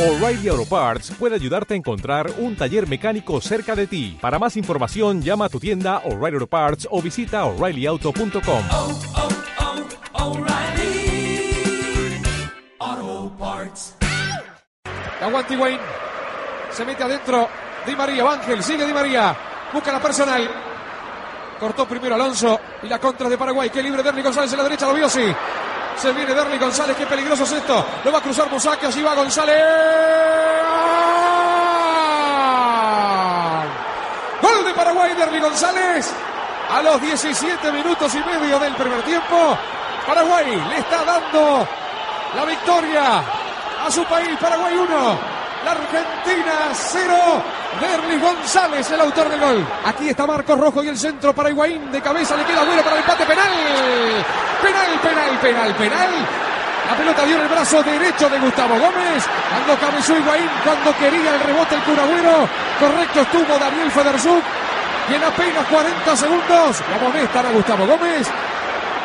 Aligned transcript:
O'Reilly 0.00 0.48
Auto 0.48 0.64
Parts 0.64 1.10
puede 1.18 1.34
ayudarte 1.34 1.74
a 1.74 1.76
encontrar 1.76 2.32
un 2.38 2.56
taller 2.56 2.88
mecánico 2.88 3.38
cerca 3.42 3.76
de 3.76 3.86
ti. 3.86 4.16
Para 4.18 4.38
más 4.38 4.56
información, 4.56 5.20
llama 5.20 5.44
a 5.44 5.48
tu 5.50 5.60
tienda 5.60 5.98
O'Reilly 6.06 6.36
Auto 6.36 6.46
Parts 6.46 6.88
o 6.90 7.02
visita 7.02 7.44
oreillyauto.com. 7.44 8.64
oh, 8.70 9.00
oh. 9.16 9.28
Aguante 15.20 15.52
Higuaín. 15.52 15.78
Se 16.70 16.82
mete 16.86 17.02
adentro. 17.02 17.46
Di 17.86 17.94
María, 17.94 18.24
Ángel, 18.32 18.62
sigue 18.62 18.86
Di 18.86 18.94
María. 18.94 19.36
Busca 19.70 19.92
la 19.92 20.00
personal. 20.00 20.50
Cortó 21.58 21.86
primero 21.86 22.14
Alonso 22.14 22.58
y 22.82 22.88
la 22.88 22.98
contra 22.98 23.28
de 23.28 23.36
Paraguay. 23.36 23.68
Qué 23.68 23.82
libre 23.82 24.02
Derli 24.02 24.22
González 24.22 24.50
en 24.50 24.56
la 24.56 24.64
derecha, 24.64 24.86
lo 24.86 24.94
vio 24.94 25.10
sí. 25.10 25.26
Se 26.00 26.12
viene 26.12 26.32
Derli 26.32 26.56
González, 26.56 26.96
qué 26.96 27.04
peligroso 27.04 27.44
es 27.44 27.52
esto. 27.52 27.84
Lo 28.04 28.10
va 28.10 28.18
a 28.18 28.22
cruzar 28.22 28.50
Musaque, 28.50 28.86
allí 28.86 29.02
va 29.02 29.14
González. 29.14 29.62
Gol 34.40 34.64
de 34.64 34.72
Paraguay, 34.72 35.12
Derli 35.14 35.40
González. 35.40 36.10
A 36.70 36.80
los 36.80 37.02
17 37.02 37.70
minutos 37.70 38.14
y 38.14 38.18
medio 38.18 38.58
del 38.58 38.74
primer 38.76 39.02
tiempo, 39.02 39.58
Paraguay 40.06 40.56
le 40.70 40.78
está 40.78 41.04
dando 41.04 41.68
la 42.34 42.44
victoria 42.46 43.22
a 43.86 43.90
su 43.90 44.02
país. 44.04 44.38
Paraguay 44.40 44.74
1, 44.74 45.18
la 45.66 45.70
Argentina 45.70 46.70
0. 46.72 47.14
Derli 47.78 48.18
González, 48.18 48.90
el 48.90 49.00
autor 49.02 49.28
del 49.28 49.40
gol. 49.40 49.66
Aquí 49.84 50.08
está 50.08 50.26
Marcos 50.26 50.58
Rojo 50.58 50.82
y 50.82 50.88
el 50.88 50.96
centro 50.96 51.34
para 51.34 51.50
Higuaín. 51.50 51.92
De 51.92 52.00
cabeza 52.00 52.38
le 52.38 52.44
queda 52.44 52.64
bueno 52.64 52.82
para 52.82 52.96
el 52.96 53.02
empate 53.02 53.26
penal. 53.26 53.50
Penal, 54.62 55.00
penal, 55.02 55.38
penal, 55.40 55.74
penal. 55.74 56.10
La 56.90 56.96
pelota 56.96 57.24
dio 57.24 57.36
en 57.36 57.42
el 57.42 57.48
brazo 57.48 57.82
derecho 57.82 58.28
de 58.28 58.38
Gustavo 58.38 58.74
Gómez. 58.74 59.24
Cuando 59.48 59.80
cabezó 59.80 60.16
Higuaín, 60.16 60.48
cuando 60.64 60.96
quería 60.98 61.34
el 61.34 61.40
rebote 61.40 61.74
el 61.76 61.82
Curagüero. 61.82 62.48
Correcto 62.78 63.20
estuvo 63.20 63.58
Daniel 63.58 63.90
Federzuk. 63.90 64.42
Y 65.08 65.14
en 65.14 65.24
apenas 65.24 65.66
40 65.66 66.16
segundos, 66.16 66.82
la 66.90 66.98
molestan 67.08 67.46
a 67.46 67.50
Gustavo 67.50 67.86
Gómez. 67.86 68.28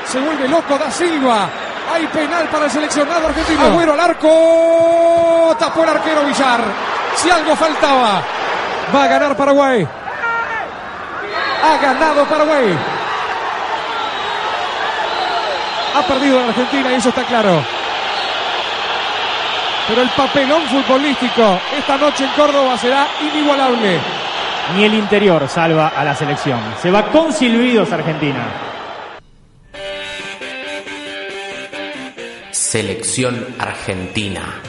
Se 0.06 0.20
vuelve 0.20 0.48
loco 0.48 0.78
da 0.78 0.90
Silva. 0.92 1.48
Hay 1.94 2.08
penal 2.08 2.48
para 2.48 2.66
el 2.66 2.72
seleccionado 2.72 3.28
argentino. 3.28 3.66
Agüero 3.66 3.94
al 3.94 4.00
arco. 4.00 5.56
Tapó 5.60 5.84
el 5.84 5.90
arquero 5.90 6.24
Villar. 6.26 6.62
Si 7.16 7.30
algo 7.30 7.56
faltaba. 7.56 8.22
Va 8.96 9.04
a 9.04 9.08
ganar 9.08 9.36
Paraguay. 9.36 9.88
Ha 11.64 11.78
ganado 11.82 12.26
Paraguay. 12.26 12.95
Ha 15.96 16.02
perdido 16.06 16.40
la 16.42 16.48
Argentina 16.50 16.92
y 16.92 16.96
eso 16.96 17.10
está 17.10 17.24
claro. 17.24 17.64
Pero 19.88 20.02
el 20.02 20.10
papelón 20.10 20.64
futbolístico 20.64 21.60
esta 21.78 21.98
noche 21.98 22.26
en 22.26 22.32
Córdoba 22.32 22.78
será 22.78 23.08
inigualable. 23.22 24.00
Ni 24.76 24.84
el 24.84 24.94
interior 24.96 25.48
salva 25.48 25.90
a 25.96 26.04
la 26.04 26.14
selección. 26.16 26.60
Se 26.82 26.92
va 26.92 27.04
con 27.12 27.32
silbidos 27.32 27.92
Argentina. 27.94 28.46
Selección 32.52 33.56
Argentina. 33.58 34.62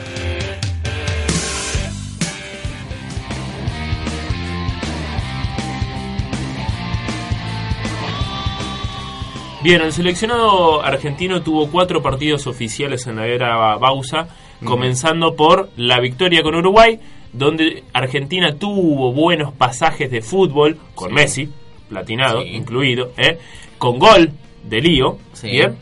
Bien, 9.67 9.81
el 9.81 9.91
seleccionado 9.91 10.81
argentino 10.81 11.41
tuvo 11.41 11.69
cuatro 11.69 12.01
partidos 12.01 12.47
oficiales 12.47 13.05
en 13.05 13.17
la 13.17 13.27
era 13.27 13.75
Bausa, 13.75 14.29
comenzando 14.63 15.35
por 15.35 15.71
la 15.75 15.99
victoria 15.99 16.41
con 16.41 16.55
Uruguay, 16.55 16.97
donde 17.33 17.83
Argentina 17.91 18.55
tuvo 18.57 19.11
buenos 19.11 19.51
pasajes 19.53 20.09
de 20.09 20.21
fútbol, 20.21 20.77
con 20.95 21.13
Messi, 21.13 21.49
platinado, 21.89 22.43
Sí. 22.43 22.47
incluido, 22.55 23.11
¿eh? 23.17 23.39
con 23.77 23.99
gol 23.99 24.31
de 24.63 24.79
Lío, 24.79 25.17
Sí. 25.33 25.49
¿bien? 25.49 25.75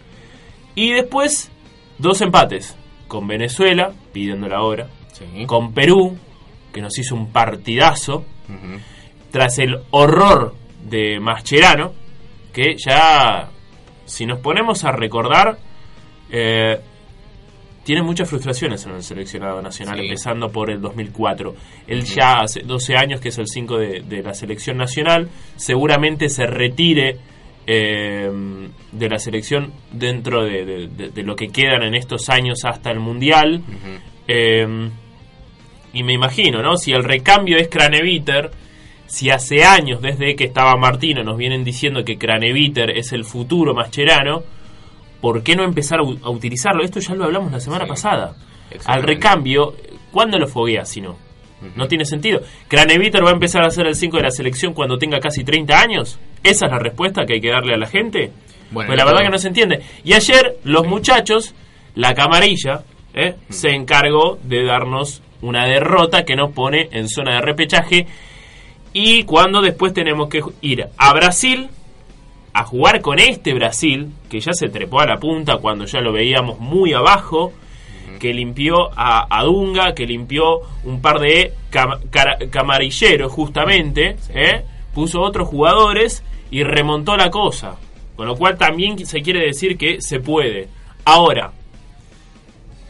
y 0.74 0.92
después 0.94 1.52
dos 2.00 2.20
empates, 2.22 2.76
con 3.08 3.28
Venezuela, 3.28 3.92
pidiendo 4.12 4.48
la 4.48 4.64
hora, 4.64 4.88
con 5.46 5.74
Perú, 5.76 6.18
que 6.74 6.82
nos 6.82 6.98
hizo 6.98 7.14
un 7.14 7.32
partidazo, 7.32 8.26
tras 9.30 9.60
el 9.60 9.78
horror 9.92 10.56
de 10.90 11.20
Mascherano, 11.20 11.94
que 12.52 12.78
ya, 12.84 13.52
si 14.06 14.26
nos 14.26 14.40
ponemos 14.40 14.84
a 14.84 14.92
recordar, 14.92 15.58
eh, 16.32 16.80
tiene 17.84 18.02
muchas 18.02 18.28
frustraciones 18.30 18.84
en 18.86 18.94
el 18.96 19.04
seleccionado 19.04 19.62
nacional, 19.62 19.98
Sí. 20.00 20.06
empezando 20.06 20.50
por 20.52 20.72
el 20.72 20.82
2004. 20.82 21.56
Él 21.88 22.04
ya 22.04 22.40
hace 22.40 22.62
12 22.62 22.96
años, 22.98 23.22
que 23.22 23.30
es 23.30 23.38
el 23.38 23.48
5 23.48 23.78
de, 23.78 24.02
de 24.02 24.24
la 24.24 24.34
selección 24.34 24.78
nacional, 24.78 25.30
seguramente 25.56 26.30
se 26.30 26.48
retire 26.48 27.18
eh, 27.68 28.30
de 28.92 29.10
la 29.10 29.18
selección 29.18 29.72
dentro 29.92 30.44
de, 30.44 30.66
de- 30.66 30.88
de- 30.88 31.10
de 31.10 31.24
lo 31.24 31.36
que 31.36 31.48
quedan 31.50 31.82
en 31.84 31.96
estos 31.96 32.30
años 32.30 32.60
hasta 32.64 32.92
el 32.92 33.00
Mundial. 33.00 33.62
Eh, 34.28 34.90
y 35.94 36.04
me 36.04 36.14
imagino, 36.14 36.62
¿no? 36.62 36.78
Si 36.78 36.92
el 36.92 37.04
recambio 37.04 37.58
es 37.58 37.68
Craneviter, 37.68 38.52
si 39.08 39.30
hace 39.30 39.64
años 39.64 40.02
desde 40.02 40.36
que 40.36 40.46
estaba 40.46 40.76
Martino 40.76 41.24
nos 41.24 41.38
vienen 41.38 41.64
diciendo 41.64 42.04
que 42.04 42.18
Craneviter 42.18 42.92
es 42.92 43.12
el 43.14 43.24
futuro 43.24 43.74
Mascherano, 43.74 44.44
¿por 45.22 45.44
qué 45.44 45.56
no 45.56 45.64
empezar 45.64 46.00
a, 46.00 46.30
utilizarlo? 46.30 46.84
Esto 46.84 47.00
ya 47.00 47.16
lo 47.16 47.26
hablamos 47.26 47.52
la 47.52 47.60
semana 47.60 47.86
Sí, 47.86 47.90
pasada. 47.90 48.36
Al 48.86 49.04
recambio, 49.04 49.76
¿cuándo 50.12 50.38
lo 50.38 50.48
foguea 50.48 50.86
si 50.86 51.02
no? 51.02 51.18
No 51.76 51.88
tiene 51.88 52.06
sentido. 52.06 52.42
¿Craneviter 52.68 53.24
va 53.24 53.30
a 53.30 53.34
empezar 53.34 53.64
a 53.64 53.70
ser 53.70 53.88
el 53.88 53.96
5 53.96 54.18
de 54.18 54.24
la 54.24 54.32
selección 54.32 54.74
cuando 54.74 54.98
tenga 54.98 55.20
casi 55.20 55.44
30 55.44 55.80
años? 55.80 56.20
¿Esa 56.44 56.66
es 56.66 56.72
la 56.72 56.80
respuesta 56.80 57.26
que 57.26 57.34
hay 57.34 57.42
que 57.42 57.50
darle 57.50 57.74
a 57.74 57.78
la 57.78 57.88
gente? 57.88 58.32
Bueno, 58.72 58.88
pues 58.88 58.98
la 58.98 59.06
verdad 59.06 59.22
que 59.22 59.30
no 59.30 59.38
se 59.38 59.48
entiende. 59.48 59.82
Y 60.04 60.14
ayer 60.14 60.58
los 60.64 60.86
muchachos, 60.86 61.56
la 61.96 62.14
camarilla, 62.14 62.84
¿eh? 63.14 63.36
se 63.50 63.70
encargó 63.70 64.38
de 64.44 64.64
darnos 64.64 65.22
una 65.42 65.66
derrota 65.66 66.24
que 66.24 66.36
nos 66.36 66.52
pone 66.52 66.90
en 66.92 67.08
zona 67.08 67.36
de 67.36 67.42
repechaje. 67.42 68.08
Y 68.98 69.24
cuando 69.24 69.62
después 69.62 69.94
tenemos 69.94 70.30
que 70.30 70.42
ir 70.62 70.88
a 70.96 71.14
Brasil 71.14 71.68
a 72.54 72.64
jugar 72.64 73.02
con 73.02 73.20
este 73.20 73.54
Brasil, 73.54 74.08
que 74.30 74.40
ya 74.40 74.54
se 74.54 74.70
trepó 74.70 75.02
a 75.02 75.06
la 75.06 75.18
punta 75.18 75.58
cuando 75.58 75.84
ya 75.86 76.00
lo 76.00 76.14
veíamos 76.14 76.60
muy 76.62 76.94
abajo, 76.94 77.52
que 78.22 78.34
limpió 78.34 78.92
a, 78.98 79.28
a 79.30 79.44
Dunga, 79.44 79.94
que 79.94 80.06
limpió 80.06 80.62
un 80.86 81.02
par 81.02 81.20
de 81.20 81.52
cam- 81.70 82.10
cara- 82.10 82.38
camarilleros 82.50 83.34
justamente, 83.34 84.16
¿eh? 84.34 84.64
puso 84.94 85.20
otros 85.22 85.50
jugadores 85.50 86.24
y 86.50 86.64
remontó 86.64 87.18
la 87.18 87.30
cosa. 87.30 87.76
Con 88.16 88.28
lo 88.28 88.38
cual 88.38 88.58
también 88.58 89.06
se 89.06 89.22
quiere 89.22 89.46
decir 89.46 89.78
que 89.78 90.00
se 90.02 90.22
puede. 90.22 90.70
Ahora, 91.04 91.52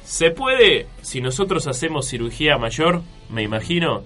se 0.04 0.30
puede, 0.30 0.86
si 1.02 1.20
nosotros 1.20 1.66
hacemos 1.66 2.08
cirugía 2.08 2.60
mayor, 2.60 3.02
me 3.32 3.42
imagino, 3.42 4.04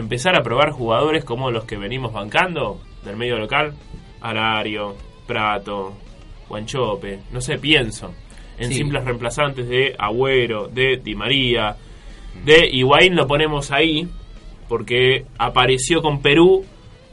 empezar 0.00 0.36
a 0.36 0.42
probar 0.42 0.70
jugadores 0.70 1.24
como 1.24 1.50
los 1.50 1.64
que 1.64 1.76
venimos 1.76 2.12
bancando 2.12 2.80
del 3.04 3.16
medio 3.16 3.38
local, 3.38 3.74
Alario, 4.20 4.94
Prato, 5.26 5.94
Guanchope, 6.48 7.20
no 7.32 7.40
sé, 7.40 7.58
pienso 7.58 8.12
en 8.58 8.68
Sí. 8.68 8.74
simples 8.78 9.04
reemplazantes 9.04 9.68
de 9.68 9.94
Agüero, 9.98 10.68
de 10.68 10.96
Di 11.02 11.14
María, 11.14 11.76
de 12.44 12.68
Higuaín 12.70 13.14
lo 13.14 13.26
ponemos 13.26 13.70
ahí 13.70 14.08
porque 14.68 15.24
apareció 15.38 16.02
con 16.02 16.20
Perú 16.20 16.64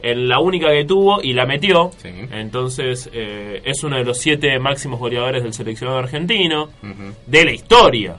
en 0.02 0.28
la 0.28 0.38
única 0.40 0.70
que 0.70 0.84
tuvo 0.84 1.22
y 1.22 1.32
la 1.32 1.46
metió. 1.46 1.90
Sí. 1.98 2.08
Entonces 2.32 3.08
eh, 3.12 3.62
es 3.64 3.82
uno 3.82 3.96
de 3.96 4.04
los 4.04 4.18
siete 4.18 4.58
máximos 4.58 5.00
goleadores 5.00 5.42
del 5.42 5.52
seleccionado 5.52 5.98
argentino 5.98 6.68
de 7.26 7.44
la 7.44 7.52
historia. 7.52 8.16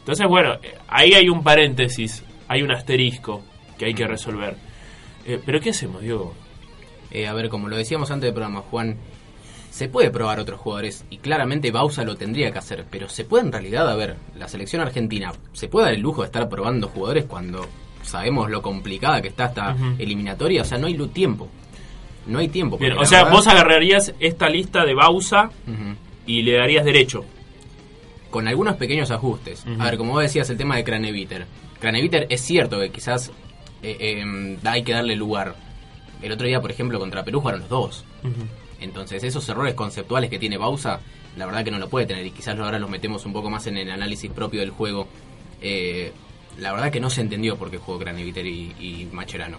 Entonces, 0.00 0.26
bueno, 0.26 0.54
eh, 0.54 0.74
ahí 0.88 1.12
hay 1.12 1.28
un 1.28 1.42
paréntesis, 1.44 2.24
hay 2.48 2.62
un 2.62 2.70
asterisco 2.72 3.42
que 3.78 3.86
hay 3.86 3.94
que 3.94 4.06
resolver. 4.06 4.56
Eh, 5.26 5.40
Pero 5.44 5.60
¿qué 5.60 5.70
hacemos, 5.70 6.02
Diego? 6.02 6.34
Eh, 7.10 7.26
a 7.26 7.32
ver, 7.32 7.48
como 7.48 7.68
lo 7.68 7.76
decíamos 7.76 8.10
antes 8.10 8.26
del 8.26 8.34
programa, 8.34 8.60
Juan, 8.70 8.96
se 9.70 9.88
puede 9.88 10.10
probar 10.10 10.40
otros 10.40 10.60
jugadores 10.60 11.04
y 11.10 11.18
claramente 11.18 11.70
Bausa 11.70 12.02
lo 12.04 12.16
tendría 12.16 12.50
que 12.50 12.58
hacer, 12.58 12.84
pero 12.90 13.08
se 13.08 13.24
puede 13.24 13.44
en 13.44 13.52
realidad, 13.52 13.88
a 13.88 13.94
ver, 13.94 14.16
la 14.36 14.48
selección 14.48 14.82
argentina, 14.82 15.32
¿se 15.52 15.68
puede 15.68 15.86
dar 15.86 15.94
el 15.94 16.00
lujo 16.00 16.22
de 16.22 16.26
estar 16.26 16.48
probando 16.48 16.88
jugadores 16.88 17.24
cuando 17.26 17.66
sabemos 18.02 18.50
lo 18.50 18.60
complicada 18.62 19.22
que 19.22 19.28
está 19.28 19.46
esta 19.46 19.76
eliminatoria? 19.98 20.62
O 20.62 20.64
sea, 20.64 20.78
no 20.78 20.86
hay 20.86 20.96
tiempo. 21.08 21.48
No 22.26 22.40
hay 22.40 22.48
tiempo. 22.48 22.76
Bien, 22.76 22.92
o 22.98 23.04
sea, 23.06 23.20
verdad- 23.24 23.32
vos 23.36 23.46
agarrarías 23.46 24.12
esta 24.20 24.48
lista 24.50 24.84
de 24.84 24.94
Bausa 24.94 25.50
y 26.26 26.42
le 26.42 26.52
darías 26.58 26.84
derecho. 26.84 27.24
con 28.30 28.46
algunos 28.46 28.76
pequeños 28.76 29.10
ajustes. 29.10 29.64
A 29.78 29.84
ver, 29.86 29.96
como 29.96 30.12
vos 30.12 30.22
decías, 30.22 30.50
el 30.50 30.58
tema 30.58 30.76
de 30.76 30.84
Craneviter. 30.84 31.46
Craneviter 31.80 32.26
es 32.28 32.42
cierto 32.42 32.78
que 32.78 32.90
quizás 32.90 33.32
eh, 33.82 33.96
eh, 34.00 34.58
hay 34.64 34.82
que 34.82 34.92
darle 34.92 35.16
lugar. 35.16 35.54
El 36.22 36.32
otro 36.32 36.46
día, 36.46 36.60
por 36.60 36.70
ejemplo, 36.70 36.98
contra 36.98 37.24
Perú 37.24 37.40
jugaron 37.40 37.60
los 37.60 37.68
dos. 37.68 38.04
Entonces, 38.80 39.22
esos 39.24 39.48
errores 39.48 39.74
conceptuales 39.74 40.30
que 40.30 40.38
tiene 40.38 40.56
Bausa, 40.56 41.00
la 41.36 41.46
verdad 41.46 41.64
que 41.64 41.70
no 41.70 41.78
lo 41.78 41.88
puede 41.88 42.06
tener. 42.06 42.26
Y 42.26 42.30
quizás 42.30 42.58
ahora 42.58 42.78
los 42.78 42.90
metemos 42.90 43.24
un 43.26 43.32
poco 43.32 43.50
más 43.50 43.66
en 43.66 43.76
el 43.76 43.90
análisis 43.90 44.30
propio 44.30 44.60
del 44.60 44.70
juego. 44.70 45.08
Eh, 45.60 46.12
la 46.58 46.72
verdad 46.72 46.90
que 46.90 47.00
no 47.00 47.10
se 47.10 47.20
entendió 47.20 47.56
por 47.56 47.70
qué 47.70 47.78
jugó 47.78 47.98
Craneviter 47.98 48.46
y, 48.46 48.74
y 48.80 49.08
Macherano. 49.12 49.58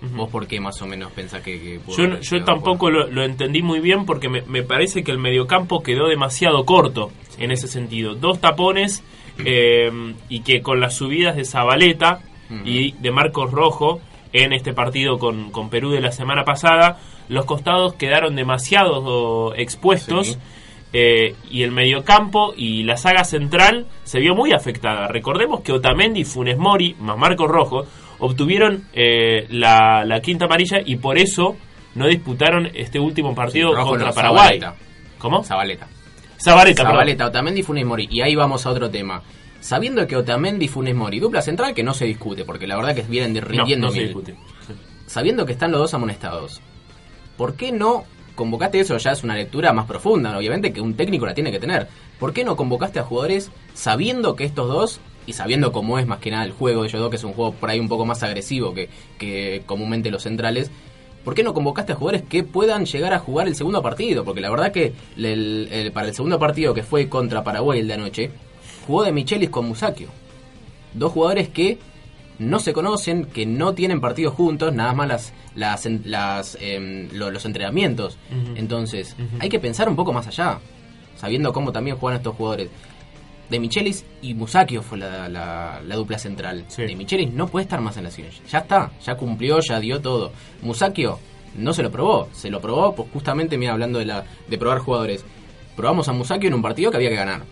¿Vos 0.00 0.30
por 0.30 0.46
qué 0.46 0.60
más 0.60 0.80
o 0.80 0.86
menos 0.86 1.10
pensás 1.10 1.42
que, 1.42 1.60
que 1.60 1.80
pudo 1.80 1.96
Yo, 1.96 2.20
yo 2.20 2.44
tampoco 2.44 2.88
lo 2.88 3.24
entendí 3.24 3.62
muy 3.62 3.80
bien 3.80 4.06
porque 4.06 4.28
me, 4.28 4.42
me 4.42 4.62
parece 4.62 5.02
que 5.02 5.10
el 5.10 5.18
mediocampo 5.18 5.82
quedó 5.82 6.06
demasiado 6.06 6.64
corto 6.64 7.10
en 7.36 7.50
ese 7.50 7.66
sentido. 7.66 8.14
Dos 8.14 8.40
tapones 8.40 9.02
eh, 9.44 9.90
y 10.28 10.40
que 10.40 10.62
con 10.62 10.80
las 10.80 10.94
subidas 10.94 11.36
de 11.36 11.44
Zabaleta 11.44 12.20
y 12.64 12.92
de 12.92 13.10
Marcos 13.10 13.50
Rojo 13.50 14.00
en 14.32 14.52
este 14.52 14.72
partido 14.72 15.18
con, 15.18 15.50
con 15.50 15.70
Perú 15.70 15.90
de 15.90 16.00
la 16.00 16.12
semana 16.12 16.44
pasada, 16.44 16.98
los 17.28 17.44
costados 17.46 17.94
quedaron 17.94 18.36
demasiado 18.36 19.54
expuestos. 19.54 20.28
Sí. 20.28 20.36
eh, 20.92 21.34
y 21.50 21.62
el 21.62 21.70
mediocampo 21.72 22.54
y 22.56 22.82
la 22.84 22.96
saga 22.96 23.24
central 23.24 23.86
se 24.04 24.20
vio 24.20 24.34
muy 24.34 24.52
afectada. 24.52 25.08
Recordemos 25.08 25.60
que 25.60 25.72
Otamendi, 25.72 26.24
Funes 26.24 26.56
Mori, 26.58 26.94
más 26.98 27.18
Marcos 27.18 27.48
Rojo, 27.48 27.84
obtuvieron 28.18 28.84
eh, 28.94 29.46
la, 29.50 30.04
la 30.06 30.20
quinta 30.20 30.46
amarilla 30.46 30.78
y 30.84 30.96
por 30.96 31.18
eso 31.18 31.56
no 31.94 32.06
disputaron 32.06 32.70
este 32.74 32.98
último 32.98 33.34
partido 33.34 33.70
Sí, 33.70 33.76
contra 33.82 34.08
no, 34.08 34.14
Paraguay. 34.14 34.58
Zabaleta. 34.60 34.74
¿Cómo? 35.18 35.44
Zabaleta. 35.44 35.88
Zabaleta. 36.42 36.82
Zabaleta, 36.84 37.26
Otamendi, 37.26 37.62
Funes 37.62 37.84
Mori. 37.84 38.08
Y 38.10 38.22
ahí 38.22 38.34
vamos 38.34 38.64
a 38.66 38.70
otro 38.70 38.88
tema. 38.88 39.22
Sabiendo 39.60 40.06
que 40.06 40.16
Otamendi, 40.16 40.68
Funes 40.68 40.94
Mori, 40.94 41.18
dupla 41.18 41.42
central 41.42 41.74
que 41.74 41.82
no 41.82 41.92
se 41.94 42.04
discute, 42.04 42.44
porque 42.44 42.66
la 42.66 42.76
verdad 42.76 42.94
que 42.94 43.02
vienen 43.02 43.34
No, 43.34 43.40
rindiendo 43.40 43.86
no 43.88 43.92
se 43.92 44.00
discute. 44.00 44.36
Sabiendo 45.06 45.46
que 45.46 45.52
están 45.52 45.72
los 45.72 45.80
dos 45.80 45.94
amonestados, 45.94 46.60
¿por 47.36 47.54
qué 47.54 47.72
no 47.72 48.04
convocaste 48.34 48.78
eso? 48.80 48.96
Ya 48.98 49.12
es 49.12 49.24
una 49.24 49.34
lectura 49.34 49.72
más 49.72 49.86
profunda, 49.86 50.36
obviamente, 50.36 50.72
que 50.72 50.80
un 50.80 50.94
técnico 50.94 51.26
la 51.26 51.34
tiene 51.34 51.50
que 51.50 51.58
tener. 51.58 51.88
¿Por 52.20 52.32
qué 52.32 52.44
no 52.44 52.56
convocaste 52.56 52.98
a 53.00 53.02
jugadores 53.04 53.50
sabiendo 53.74 54.36
que 54.36 54.44
estos 54.44 54.68
dos, 54.68 55.00
y 55.26 55.32
sabiendo 55.32 55.72
cómo 55.72 55.98
es 55.98 56.06
más 56.06 56.18
que 56.18 56.30
nada 56.30 56.44
el 56.44 56.52
juego 56.52 56.82
de 56.82 56.88
ellos 56.88 57.00
dos, 57.00 57.10
que 57.10 57.16
es 57.16 57.24
un 57.24 57.32
juego 57.32 57.52
por 57.52 57.68
ahí 57.70 57.80
un 57.80 57.88
poco 57.88 58.04
más 58.06 58.22
agresivo 58.22 58.74
que, 58.74 58.88
que 59.18 59.62
comúnmente 59.66 60.10
los 60.10 60.22
centrales, 60.22 60.70
¿por 61.24 61.34
qué 61.34 61.42
no 61.42 61.52
convocaste 61.52 61.92
a 61.92 61.96
jugadores 61.96 62.22
que 62.28 62.44
puedan 62.44 62.86
llegar 62.86 63.12
a 63.12 63.18
jugar 63.18 63.48
el 63.48 63.56
segundo 63.56 63.82
partido? 63.82 64.24
Porque 64.24 64.40
la 64.40 64.50
verdad 64.50 64.72
que 64.72 64.92
el- 65.16 65.68
el- 65.72 65.92
para 65.92 66.08
el 66.08 66.14
segundo 66.14 66.38
partido 66.38 66.74
que 66.74 66.82
fue 66.82 67.08
contra 67.08 67.42
Paraguay 67.44 67.80
el 67.80 67.88
de 67.88 67.94
anoche, 67.94 68.30
jugó 68.88 69.04
de 69.04 69.12
Michelis 69.12 69.50
con 69.50 69.68
Musacchio 69.68 70.08
dos 70.94 71.12
jugadores 71.12 71.48
que 71.50 71.78
no 72.40 72.58
se 72.60 72.72
conocen, 72.72 73.26
que 73.26 73.44
no 73.46 73.74
tienen 73.74 74.00
partidos 74.00 74.34
juntos, 74.34 74.72
nada 74.72 74.92
más 74.94 75.06
las, 75.08 75.32
las, 75.54 75.86
las, 76.04 76.56
em, 76.60 77.08
lo- 77.12 77.30
los 77.30 77.44
entrenamientos. 77.44 78.16
Entonces, 78.56 79.14
hay 79.40 79.48
que 79.48 79.58
pensar 79.60 79.88
un 79.88 79.94
poco 79.96 80.12
más 80.12 80.26
allá, 80.28 80.58
sabiendo 81.16 81.52
cómo 81.52 81.70
también 81.72 81.96
juegan 81.96 82.18
estos 82.18 82.34
jugadores. 82.36 82.70
De 83.50 83.58
Michelis 83.60 84.04
y 84.22 84.34
Musacchio 84.34 84.82
fue 84.82 84.98
la, 84.98 85.28
la- 85.28 85.80
la 85.86 85.96
dupla 85.96 86.18
central. 86.18 86.64
Sí. 86.68 86.82
De 86.82 86.94
Michelis 86.96 87.32
no 87.32 87.46
puede 87.48 87.64
estar 87.64 87.80
más 87.80 87.96
en 87.96 88.04
la 88.04 88.10
selección. 88.10 88.46
Ya 88.46 88.58
está, 88.58 88.90
ya 89.04 89.14
cumplió, 89.16 89.58
ya 89.60 89.80
dio 89.80 90.00
todo. 90.00 90.32
Musacchio 90.62 91.18
no 91.56 91.72
se 91.72 91.82
lo 91.82 91.90
probó, 91.90 92.28
se 92.32 92.50
lo 92.50 92.60
probó, 92.60 92.94
pues 92.94 93.08
justamente, 93.12 93.58
mira, 93.58 93.72
hablando 93.72 93.98
de, 93.98 94.04
la, 94.06 94.24
de 94.48 94.58
probar 94.58 94.78
jugadores. 94.78 95.24
Probamos 95.76 96.08
a 96.08 96.12
Musacchio 96.12 96.48
en 96.48 96.54
un 96.54 96.62
partido 96.62 96.90
que 96.90 96.96
había 96.98 97.10
que 97.10 97.16
ganar. 97.16 97.42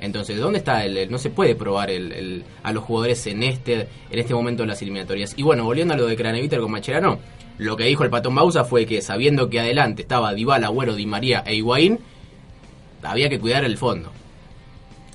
Entonces, 0.00 0.38
¿dónde 0.38 0.58
está 0.58 0.84
el, 0.84 0.96
el- 0.96 1.10
no 1.10 1.18
se 1.18 1.30
puede 1.30 1.54
probar 1.54 1.90
el, 1.90 2.12
el- 2.12 2.44
a 2.62 2.72
los 2.72 2.84
jugadores 2.84 3.26
en 3.26 3.42
este 3.42 3.88
en 4.10 4.18
este 4.18 4.32
momento 4.34 4.62
de 4.62 4.68
las 4.68 4.80
eliminatorias? 4.82 5.34
Y 5.36 5.42
bueno, 5.42 5.64
volviendo 5.64 5.94
a 5.94 5.96
lo 5.96 6.06
de 6.06 6.16
Craneviter 6.16 6.60
con 6.60 6.70
Macherano, 6.70 7.18
lo 7.58 7.76
que 7.76 7.84
dijo 7.84 8.04
el 8.04 8.10
Patón 8.10 8.34
Bausa 8.36 8.64
fue 8.64 8.86
que 8.86 9.02
sabiendo 9.02 9.50
que 9.50 9.58
adelante 9.60 10.02
estaba 10.02 10.32
Dybala, 10.34 10.68
Agüero, 10.68 10.94
Di 10.94 11.06
María 11.06 11.42
e 11.44 11.54
Higuaín, 11.56 11.98
había 13.02 13.28
que 13.28 13.38
cuidar 13.38 13.64
el 13.64 13.76
fondo. 13.76 14.12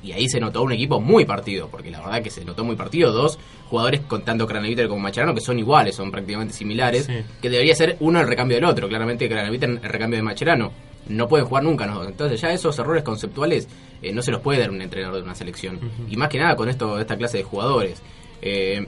Y 0.04 0.12
ahí 0.12 0.28
se 0.28 0.42
notó 0.42 0.62
un 0.64 0.74
equipo 0.74 1.00
muy 1.00 1.24
partido, 1.24 1.70
porque 1.70 1.90
la 1.90 2.02
verdad 2.02 2.22
que 2.22 2.30
se 2.30 2.44
notó 2.44 2.66
muy 2.66 2.76
partido. 2.76 3.14
Dos 3.14 3.40
jugadores 3.70 4.02
con 4.02 4.24
tanto 4.26 4.46
Craneviter 4.46 4.90
como 4.90 5.00
Macherano 5.00 5.34
que 5.34 5.40
son 5.40 5.58
iguales, 5.60 5.96
son 5.96 6.12
prácticamente 6.12 6.54
similares. 6.54 7.06
Sí. 7.06 7.14
Que 7.42 7.50
debería 7.50 7.74
ser 7.74 7.96
uno 8.02 8.20
el 8.20 8.28
recambio 8.28 8.58
del 8.58 8.66
otro. 8.66 8.90
Claramente 8.90 9.30
Craneviter 9.30 9.70
el 9.70 9.82
recambio 9.82 10.18
de 10.18 10.24
Macherano. 10.24 10.72
No 11.10 11.28
pueden 11.28 11.46
jugar 11.48 11.64
nunca 11.64 11.86
los 11.86 11.96
dos. 11.96 12.08
Entonces 12.08 12.40
ya 12.40 12.52
esos 12.52 12.78
errores 12.80 13.04
conceptuales 13.04 13.68
eh, 14.02 14.12
no 14.14 14.22
se 14.22 14.32
los 14.32 14.42
puede 14.42 14.60
dar 14.60 14.70
un 14.72 14.82
entrenador 14.82 15.16
de 15.18 15.24
una 15.24 15.36
selección. 15.36 15.80
Y 16.10 16.16
más 16.18 16.30
que 16.30 16.40
nada 16.40 16.56
con 16.56 16.70
esto 16.70 17.00
esta 17.00 17.18
clase 17.18 17.38
de 17.40 17.44
jugadores. 17.44 18.02
Eh, 18.42 18.88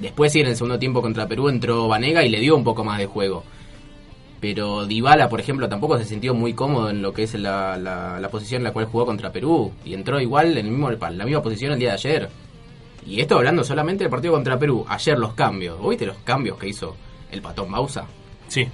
después 0.00 0.32
sí, 0.32 0.40
en 0.40 0.48
el 0.48 0.56
segundo 0.56 0.78
tiempo 0.78 1.00
contra 1.02 1.26
Perú 1.26 1.48
entró 1.48 1.88
Vanega 1.88 2.24
y 2.24 2.28
le 2.28 2.40
dio 2.40 2.54
un 2.56 2.64
poco 2.64 2.84
más 2.84 2.98
de 2.98 3.06
juego. 3.06 3.44
Pero 4.40 4.84
Dybala, 4.84 5.28
por 5.30 5.40
ejemplo, 5.40 5.68
tampoco 5.68 5.96
se 5.96 6.04
sintió 6.04 6.34
muy 6.34 6.52
cómodo 6.52 6.90
en 6.90 7.00
lo 7.00 7.14
que 7.14 7.22
es 7.22 7.32
la, 7.34 7.78
la- 7.78 8.20
la 8.20 8.28
posición 8.28 8.60
en 8.60 8.64
la 8.64 8.72
cual 8.72 8.84
jugó 8.86 9.06
contra 9.06 9.32
Perú. 9.32 9.72
Y 9.84 9.94
entró 9.94 10.20
igual 10.20 10.52
en 10.58 10.66
el 10.66 10.70
mismo, 10.72 10.90
la 10.90 11.24
misma 11.24 11.42
posición 11.42 11.72
el 11.72 11.78
día 11.78 11.88
de 11.90 11.94
ayer. 11.94 12.28
Y 13.06 13.20
esto 13.20 13.36
hablando 13.36 13.64
solamente 13.64 14.04
del 14.04 14.10
partido 14.10 14.34
contra 14.34 14.58
Perú. 14.58 14.84
Ayer 14.88 15.18
los 15.18 15.32
cambios. 15.34 15.78
¿Vos 15.78 15.90
viste 15.90 16.04
los 16.06 16.16
cambios 16.24 16.58
que 16.58 16.68
hizo 16.68 16.94
el 17.30 17.40
patón 17.40 17.70
Bausa? 17.72 18.04
Sí. 18.48 18.66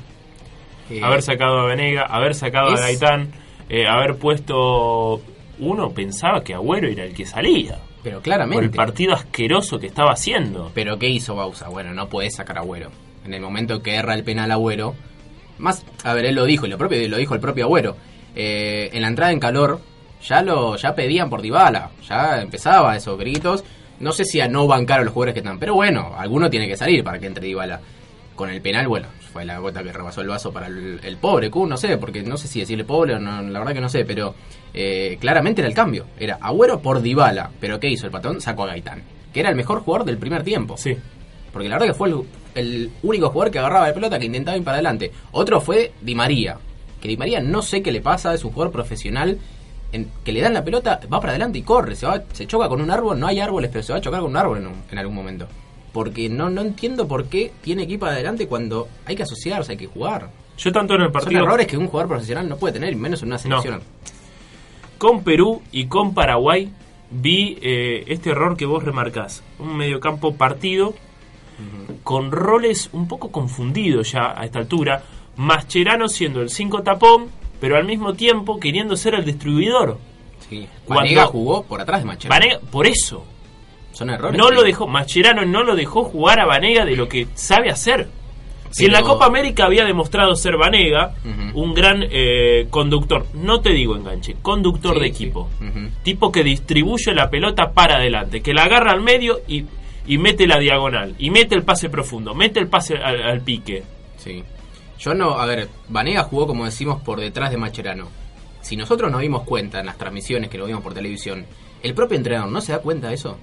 Eh, 0.90 1.00
haber 1.02 1.22
sacado 1.22 1.60
a 1.60 1.66
Venega, 1.66 2.02
haber 2.02 2.34
sacado 2.34 2.74
es- 2.74 2.80
a 2.80 2.84
Gaitán, 2.84 3.28
eh, 3.68 3.86
haber 3.86 4.16
puesto... 4.16 5.20
Uno 5.58 5.90
pensaba 5.90 6.42
que 6.42 6.54
Agüero 6.54 6.88
era 6.88 7.04
el 7.04 7.14
que 7.14 7.26
salía. 7.26 7.78
pero 8.02 8.16
Por 8.16 8.22
claramente. 8.24 8.64
el 8.64 8.70
partido 8.70 9.12
asqueroso 9.14 9.78
que 9.78 9.86
estaba 9.88 10.12
haciendo. 10.12 10.70
Pero 10.74 10.98
¿qué 10.98 11.08
hizo 11.08 11.34
Bausa? 11.36 11.68
Bueno, 11.68 11.92
no 11.92 12.08
puede 12.08 12.30
sacar 12.30 12.56
a 12.56 12.60
Agüero. 12.62 12.90
En 13.26 13.34
el 13.34 13.42
momento 13.42 13.82
que 13.82 13.94
erra 13.96 14.14
el 14.14 14.24
penal 14.24 14.50
Agüero. 14.50 14.94
Más, 15.58 15.84
a 16.02 16.14
ver, 16.14 16.24
él 16.24 16.34
lo 16.34 16.46
dijo, 16.46 16.64
y 16.66 16.70
lo, 16.70 16.78
propio, 16.78 17.06
lo 17.08 17.18
dijo 17.18 17.34
el 17.34 17.40
propio 17.40 17.66
Agüero. 17.66 17.94
Eh, 18.34 18.88
en 18.94 19.02
la 19.02 19.08
entrada 19.08 19.32
en 19.32 19.40
calor, 19.40 19.80
ya 20.26 20.40
lo 20.42 20.76
ya 20.76 20.94
pedían 20.94 21.28
por 21.28 21.42
Dybala. 21.42 21.90
Ya 22.08 22.40
empezaba 22.40 22.96
esos 22.96 23.18
gritos. 23.18 23.62
No 23.98 24.12
sé 24.12 24.24
si 24.24 24.40
a 24.40 24.48
no 24.48 24.66
bancar 24.66 25.00
a 25.00 25.04
los 25.04 25.12
jugadores 25.12 25.34
que 25.34 25.40
están. 25.40 25.58
Pero 25.58 25.74
bueno, 25.74 26.14
alguno 26.16 26.48
tiene 26.48 26.66
que 26.68 26.76
salir 26.78 27.04
para 27.04 27.18
que 27.18 27.26
entre 27.26 27.44
Dybala. 27.46 27.80
Con 28.34 28.48
el 28.48 28.62
penal, 28.62 28.88
bueno, 28.88 29.08
fue 29.32 29.44
la 29.44 29.58
gota 29.58 29.82
que 29.82 29.92
rebasó 29.92 30.20
el 30.20 30.28
vaso 30.28 30.52
para 30.52 30.66
el, 30.66 31.00
el 31.02 31.16
pobre 31.16 31.50
Q, 31.50 31.66
no 31.66 31.76
sé, 31.76 31.96
porque 31.98 32.22
no 32.22 32.36
sé 32.36 32.48
si 32.48 32.60
decirle 32.60 32.84
pobre 32.84 33.14
o 33.14 33.18
no, 33.20 33.42
la 33.42 33.58
verdad 33.60 33.74
que 33.74 33.80
no 33.80 33.88
sé, 33.88 34.04
pero 34.04 34.34
eh, 34.74 35.16
claramente 35.20 35.60
era 35.60 35.68
el 35.68 35.74
cambio. 35.74 36.06
Era 36.18 36.38
Agüero 36.40 36.80
por 36.80 37.00
Dybala. 37.00 37.50
Pero 37.60 37.78
¿qué 37.80 37.88
hizo 37.88 38.06
el 38.06 38.12
patón? 38.12 38.40
Sacó 38.40 38.64
a 38.64 38.68
Gaitán, 38.68 39.02
que 39.32 39.40
era 39.40 39.48
el 39.50 39.56
mejor 39.56 39.80
jugador 39.80 40.06
del 40.06 40.18
primer 40.18 40.42
tiempo. 40.42 40.76
Sí. 40.76 40.96
Porque 41.52 41.68
la 41.68 41.76
verdad 41.76 41.88
que 41.88 41.94
fue 41.98 42.08
el, 42.10 42.16
el 42.54 42.90
único 43.02 43.30
jugador 43.30 43.52
que 43.52 43.58
agarraba 43.58 43.88
la 43.88 43.94
pelota, 43.94 44.18
que 44.18 44.26
intentaba 44.26 44.56
ir 44.56 44.64
para 44.64 44.76
adelante. 44.76 45.10
Otro 45.32 45.60
fue 45.60 45.92
Di 46.00 46.14
María. 46.14 46.56
Que 47.00 47.08
Di 47.08 47.16
María 47.16 47.40
no 47.40 47.62
sé 47.62 47.82
qué 47.82 47.90
le 47.92 48.00
pasa, 48.00 48.34
es 48.34 48.44
un 48.44 48.52
jugador 48.52 48.72
profesional. 48.72 49.38
En, 49.92 50.08
que 50.22 50.30
le 50.32 50.40
dan 50.40 50.54
la 50.54 50.62
pelota, 50.62 51.00
va 51.12 51.18
para 51.20 51.32
adelante 51.32 51.58
y 51.58 51.62
corre. 51.62 51.96
Se, 51.96 52.06
va, 52.06 52.22
se 52.32 52.46
choca 52.46 52.68
con 52.68 52.80
un 52.80 52.90
árbol, 52.92 53.18
no 53.18 53.26
hay 53.26 53.40
árboles, 53.40 53.70
pero 53.72 53.82
se 53.82 53.92
va 53.92 53.98
a 53.98 54.02
chocar 54.02 54.20
con 54.20 54.30
un 54.30 54.36
árbol 54.36 54.58
en, 54.58 54.66
un- 54.68 54.82
en 54.88 54.98
algún 54.98 55.14
momento. 55.16 55.48
Porque 55.92 56.28
no, 56.28 56.48
no 56.50 56.60
entiendo 56.60 57.08
por 57.08 57.26
qué 57.26 57.52
tiene 57.62 57.86
que 57.86 57.94
ir 57.94 57.98
para 57.98 58.12
adelante 58.12 58.46
cuando 58.46 58.88
hay 59.04 59.16
que 59.16 59.24
asociarse, 59.24 59.72
hay 59.72 59.78
que 59.78 59.86
jugar. 59.86 60.30
Yo 60.56 60.70
tanto 60.72 60.94
en 60.94 61.00
el 61.00 61.06
Son 61.06 61.12
partido 61.12 61.42
errores 61.42 61.66
que 61.66 61.76
un 61.76 61.86
jugador 61.88 62.08
profesional 62.08 62.48
no 62.48 62.56
puede 62.56 62.74
tener, 62.74 62.92
y 62.92 62.96
menos 62.96 63.22
en 63.22 63.28
una 63.28 63.38
selección. 63.38 63.80
con 64.98 65.24
Perú 65.24 65.62
y 65.72 65.86
con 65.86 66.12
Paraguay 66.14 66.70
vi 67.10 67.58
eh, 67.62 68.04
este 68.08 68.30
error 68.30 68.56
que 68.56 68.66
vos 68.66 68.84
remarcás. 68.84 69.42
Un 69.58 69.76
mediocampo 69.76 70.34
partido 70.34 70.94
con 72.04 72.30
roles 72.32 72.88
un 72.92 73.06
poco 73.08 73.30
confundidos 73.30 74.12
ya 74.12 74.34
a 74.38 74.44
esta 74.44 74.58
altura. 74.58 75.02
Mascherano 75.36 76.08
siendo 76.08 76.40
el 76.42 76.50
5 76.50 76.82
tapón, 76.82 77.28
pero 77.60 77.76
al 77.76 77.84
mismo 77.84 78.14
tiempo 78.14 78.58
queriendo 78.60 78.96
ser 78.96 79.14
el 79.14 79.24
distribuidor. 79.24 79.98
Sí. 80.48 80.66
Cuando- 80.84 81.02
Vanega 81.02 81.26
jugó 81.26 81.62
por 81.64 81.80
atrás 81.80 82.04
de. 82.04 82.28
Vanega, 82.28 82.60
por 82.70 82.86
eso. 82.86 83.24
Son 83.92 84.10
errores. 84.10 84.38
No 84.38 84.50
lo 84.50 84.62
dejó, 84.62 84.86
Mascherano 84.86 85.44
no 85.44 85.62
lo 85.62 85.74
dejó 85.76 86.04
jugar 86.04 86.40
a 86.40 86.46
Vanega 86.46 86.84
de 86.84 86.96
lo 86.96 87.08
que 87.08 87.26
sabe 87.34 87.70
hacer. 87.70 88.08
Si 88.72 88.84
en 88.86 88.92
la 88.92 89.02
Copa 89.02 89.26
América 89.26 89.64
había 89.64 89.84
demostrado 89.84 90.36
ser 90.36 90.56
Vanega, 90.56 91.14
un 91.54 91.74
gran 91.74 92.04
eh, 92.08 92.68
conductor, 92.70 93.26
no 93.34 93.60
te 93.60 93.70
digo 93.70 93.96
enganche, 93.96 94.36
conductor 94.40 94.94
Sí, 94.94 95.00
de 95.00 95.06
sí. 95.06 95.10
equipo. 95.12 95.48
Tipo 96.04 96.30
que 96.30 96.44
distribuye 96.44 97.12
la 97.12 97.28
pelota 97.30 97.72
para 97.72 97.96
adelante, 97.96 98.42
que 98.42 98.54
la 98.54 98.62
agarra 98.62 98.92
al 98.92 99.00
medio 99.00 99.40
y, 99.48 99.64
y 100.06 100.18
mete 100.18 100.46
la 100.46 100.60
diagonal, 100.60 101.16
y 101.18 101.30
mete 101.30 101.56
el 101.56 101.64
pase 101.64 101.88
profundo, 101.90 102.32
mete 102.34 102.60
el 102.60 102.68
pase 102.68 102.94
al, 102.96 103.20
al 103.20 103.40
pique. 103.40 103.82
Sí. 104.18 104.44
Yo 105.00 105.14
no, 105.14 105.32
a 105.40 105.46
ver, 105.46 105.68
Vanega 105.88 106.22
jugó 106.22 106.46
como 106.46 106.64
decimos 106.64 107.02
por 107.02 107.18
detrás 107.18 107.50
de 107.50 107.56
Macherano. 107.56 108.08
Si 108.60 108.76
nosotros 108.76 109.10
nos 109.10 109.20
dimos 109.22 109.42
cuenta 109.42 109.80
en 109.80 109.86
las 109.86 109.98
transmisiones 109.98 110.48
que 110.48 110.58
lo 110.58 110.66
vimos 110.66 110.82
por 110.82 110.94
televisión, 110.94 111.44
el 111.82 111.92
propio 111.94 112.16
entrenador 112.18 112.50
no 112.52 112.60
se 112.60 112.70
da 112.70 112.78
cuenta 112.78 113.08
de 113.08 113.14
eso. 113.14 113.36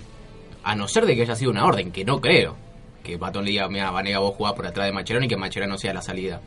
A 0.68 0.76
no 0.76 0.86
ser 0.86 1.06
de 1.06 1.16
que 1.16 1.22
haya 1.22 1.34
sido 1.34 1.52
una 1.52 1.66
orden, 1.66 1.94
que 1.94 2.04
no 2.04 2.20
creo. 2.20 2.58
Que 3.02 3.16
Batón 3.16 3.46
le 3.46 3.52
diga, 3.52 3.70
mira, 3.70 3.90
Vanega 3.90 4.20
vos 4.20 4.36
jugás 4.36 4.52
por 4.52 4.66
detrás 4.66 4.86
de 4.86 4.92
Macherano 4.92 5.26
y 5.26 5.30
que 5.30 5.38
Macherano 5.38 5.78
sea 5.78 5.94
la 5.94 6.02
salida. 6.02 6.42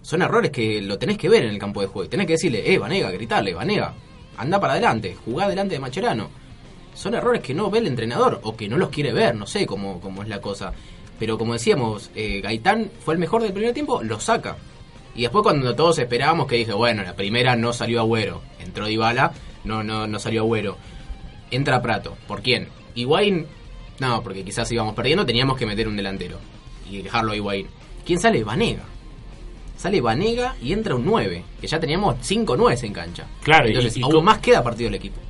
Son 0.00 0.22
errores 0.22 0.52
que 0.52 0.80
lo 0.80 0.96
tenés 0.96 1.18
que 1.18 1.28
ver 1.28 1.42
en 1.42 1.50
el 1.50 1.58
campo 1.58 1.80
de 1.80 1.88
juego. 1.88 2.04
y 2.06 2.08
Tenés 2.08 2.28
que 2.28 2.34
decirle, 2.34 2.72
eh, 2.72 2.78
Vanega, 2.78 3.10
gritarle, 3.10 3.54
Vanega, 3.54 3.94
anda 4.36 4.60
para 4.60 4.74
adelante, 4.74 5.16
jugá 5.24 5.48
delante 5.48 5.74
de 5.74 5.80
Macherano. 5.80 6.30
Son 6.94 7.14
errores 7.14 7.42
que 7.42 7.52
no 7.52 7.68
ve 7.68 7.80
el 7.80 7.88
entrenador 7.88 8.38
o 8.44 8.56
que 8.56 8.68
no 8.68 8.76
los 8.76 8.90
quiere 8.90 9.12
ver, 9.12 9.34
no 9.34 9.44
sé 9.44 9.66
cómo, 9.66 10.00
cómo 10.00 10.22
es 10.22 10.28
la 10.28 10.40
cosa. 10.40 10.72
Pero 11.18 11.36
como 11.36 11.54
decíamos, 11.54 12.12
eh, 12.14 12.40
Gaitán 12.40 12.92
fue 13.04 13.14
el 13.14 13.20
mejor 13.20 13.42
del 13.42 13.52
primer 13.52 13.74
tiempo, 13.74 14.04
lo 14.04 14.20
saca. 14.20 14.56
Y 15.16 15.22
después 15.22 15.42
cuando 15.42 15.74
todos 15.74 15.98
esperábamos 15.98 16.46
que 16.46 16.54
dije, 16.54 16.74
bueno, 16.74 17.02
la 17.02 17.16
primera 17.16 17.56
no 17.56 17.72
salió 17.72 17.98
Agüero, 18.02 18.40
entró 18.60 18.86
Dybala, 18.86 19.32
no, 19.64 19.82
no, 19.82 20.06
no 20.06 20.20
salió 20.20 20.42
Agüero. 20.42 20.76
Entra 21.50 21.82
Prato, 21.82 22.16
¿por 22.28 22.40
quién? 22.40 22.68
Higuaín 23.00 23.46
No, 24.00 24.22
porque 24.22 24.44
quizás 24.44 24.70
íbamos 24.72 24.94
perdiendo, 24.94 25.26
teníamos 25.26 25.56
que 25.56 25.66
meter 25.66 25.88
un 25.88 25.96
delantero 25.96 26.38
y 26.90 27.02
dejarlo 27.02 27.32
a 27.32 27.36
Higuaín. 27.36 27.66
¿Quién 28.06 28.18
sale? 28.20 28.42
Vanega. 28.44 28.84
Sale 29.76 30.00
Vanega 30.00 30.56
y 30.60 30.72
entra 30.72 30.94
un 30.96 31.04
9, 31.04 31.44
que 31.60 31.66
ya 31.66 31.78
teníamos 31.78 32.16
5 32.20 32.56
9 32.56 32.78
en 32.82 32.92
cancha. 32.92 33.26
Claro, 33.42 33.66
Entonces, 33.68 33.96
y 33.96 34.02
aún 34.02 34.12
con- 34.12 34.24
más 34.24 34.38
queda 34.38 34.62
partido 34.62 34.88
el 34.88 34.94
equipo. 34.96 35.20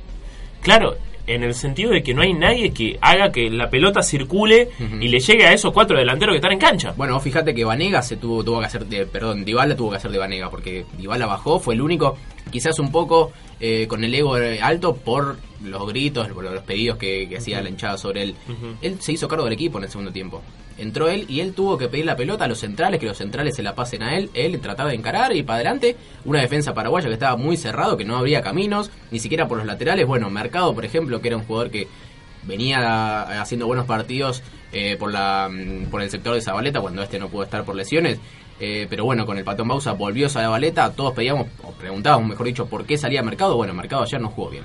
Claro, 0.61 0.95
en 1.27 1.43
el 1.43 1.53
sentido 1.53 1.91
de 1.91 2.01
que 2.01 2.15
no 2.15 2.23
hay 2.23 2.33
nadie 2.33 2.71
que 2.73 2.97
haga 3.01 3.31
que 3.31 3.49
la 3.51 3.69
pelota 3.69 4.01
circule 4.01 4.69
y 4.99 5.07
le 5.09 5.19
llegue 5.19 5.45
a 5.45 5.53
esos 5.53 5.71
cuatro 5.71 5.97
delanteros 5.97 6.33
que 6.33 6.37
están 6.37 6.51
en 6.53 6.59
cancha. 6.59 6.93
Bueno, 6.97 7.13
vos 7.13 7.23
fíjate 7.23 7.53
que 7.53 7.63
Vanega 7.63 8.01
se 8.01 8.17
tuvo, 8.17 8.43
tuvo 8.43 8.59
que 8.59 8.65
hacer 8.65 8.85
de, 8.87 9.05
perdón, 9.05 9.45
Dybala 9.45 9.75
tuvo 9.75 9.91
que 9.91 9.97
hacer 9.97 10.09
de 10.09 10.17
Vanega, 10.17 10.49
porque 10.49 10.85
Dybala 10.97 11.27
bajó, 11.27 11.59
fue 11.59 11.75
el 11.75 11.81
único, 11.81 12.17
quizás 12.51 12.79
un 12.79 12.91
poco 12.91 13.31
eh, 13.59 13.85
con 13.87 14.03
el 14.03 14.15
ego 14.15 14.37
eh, 14.39 14.59
alto 14.61 14.95
por 14.95 15.37
los 15.63 15.87
gritos, 15.87 16.29
los 16.29 16.63
pedidos 16.63 16.97
que, 16.97 17.27
que 17.27 17.37
hacía 17.37 17.61
la 17.61 17.69
hinchada 17.69 17.97
sobre 17.97 18.23
él. 18.23 18.35
Él 18.81 18.97
se 18.99 19.11
hizo 19.11 19.27
cargo 19.27 19.45
del 19.45 19.53
equipo 19.53 19.77
en 19.77 19.85
el 19.85 19.89
segundo 19.89 20.11
tiempo. 20.11 20.41
Entró 20.77 21.09
él 21.09 21.25
y 21.27 21.41
él 21.41 21.53
tuvo 21.53 21.77
que 21.77 21.89
pedir 21.89 22.05
la 22.05 22.15
pelota 22.15 22.45
a 22.45 22.47
los 22.47 22.59
centrales, 22.59 22.99
que 23.01 23.05
los 23.05 23.17
centrales 23.17 23.55
se 23.55 23.63
la 23.63 23.75
pasen 23.75 24.01
a 24.01 24.17
él. 24.17 24.29
Él 24.33 24.59
trataba 24.61 24.89
de 24.89 24.95
encarar 24.95 25.35
y 25.35 25.43
para 25.43 25.57
adelante. 25.57 25.97
Una 26.23 26.39
defensa 26.39 26.73
paraguaya 26.73 27.07
que 27.07 27.13
estaba 27.13 27.35
muy 27.35 27.57
cerrado, 27.57 27.97
que 27.97 28.05
no 28.05 28.15
habría 28.15 28.41
caminos, 28.41 28.89
ni 29.11 29.19
siquiera 29.19 29.47
por 29.47 29.57
los 29.57 29.67
laterales. 29.67 30.07
Bueno, 30.07 30.29
Mercado, 30.29 30.73
por 30.73 30.85
ejemplo, 30.85 31.19
que 31.19 31.27
era 31.27 31.37
un 31.37 31.43
jugador 31.43 31.69
que 31.69 31.87
venía 32.43 33.41
haciendo 33.41 33.67
buenos 33.67 33.85
partidos 33.85 34.41
eh, 34.71 34.95
por 34.97 35.11
la 35.11 35.49
mm, 35.51 35.89
por 35.89 36.01
el 36.01 36.09
sector 36.09 36.35
de 36.35 36.41
Zabaleta 36.41 36.79
cuando 36.79 37.03
este 37.03 37.19
no 37.19 37.27
pudo 37.27 37.43
estar 37.43 37.65
por 37.65 37.75
lesiones. 37.75 38.19
Eh, 38.61 38.87
pero 38.89 39.03
bueno, 39.05 39.25
con 39.25 39.37
el 39.37 39.43
Patón 39.43 39.67
Bausa 39.67 39.93
volvió 39.93 40.29
Zabaleta, 40.29 40.91
todos 40.91 41.13
pedíamos, 41.13 41.47
o 41.63 41.71
preguntábamos, 41.71 42.29
mejor 42.29 42.45
dicho, 42.45 42.65
por 42.67 42.85
qué 42.85 42.97
salía 42.97 43.21
Mercado. 43.21 43.55
Bueno, 43.55 43.73
Mercado 43.73 44.03
ayer 44.03 44.21
no 44.21 44.29
jugó 44.29 44.49
bien. 44.49 44.63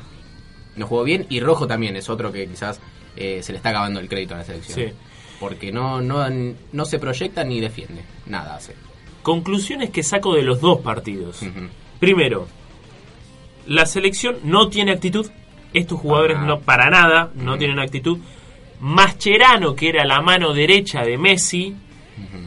No 0.76 0.86
jugó 0.86 1.04
bien 1.04 1.26
y 1.28 1.40
Rojo 1.40 1.66
también 1.66 1.96
es 1.96 2.08
otro 2.08 2.32
que 2.32 2.46
quizás 2.46 2.80
eh, 3.16 3.40
se 3.42 3.52
le 3.52 3.58
está 3.58 3.70
acabando 3.70 4.00
el 4.00 4.08
crédito 4.08 4.34
a 4.34 4.38
la 4.38 4.44
selección. 4.44 4.78
Sí. 4.78 4.94
Porque 5.40 5.72
no, 5.72 6.00
no, 6.00 6.26
no 6.72 6.84
se 6.84 6.98
proyecta 6.98 7.44
ni 7.44 7.60
defiende. 7.60 8.02
Nada 8.26 8.56
hace. 8.56 8.74
Conclusiones 9.22 9.90
que 9.90 10.02
saco 10.02 10.34
de 10.34 10.42
los 10.42 10.60
dos 10.60 10.80
partidos. 10.80 11.40
Primero, 11.98 12.46
la 13.66 13.86
selección 13.86 14.36
no 14.44 14.68
tiene 14.68 14.92
actitud. 14.92 15.30
Estos 15.72 15.98
jugadores 15.98 16.36
Para 16.36 16.46
no 16.46 16.60
para 16.60 16.90
nada 16.90 17.30
no 17.34 17.58
tienen 17.58 17.78
actitud. 17.78 18.18
Mascherano, 18.80 19.74
que 19.74 19.88
era 19.88 20.04
la 20.04 20.20
mano 20.20 20.52
derecha 20.52 21.02
de 21.02 21.18
Messi, 21.18 21.74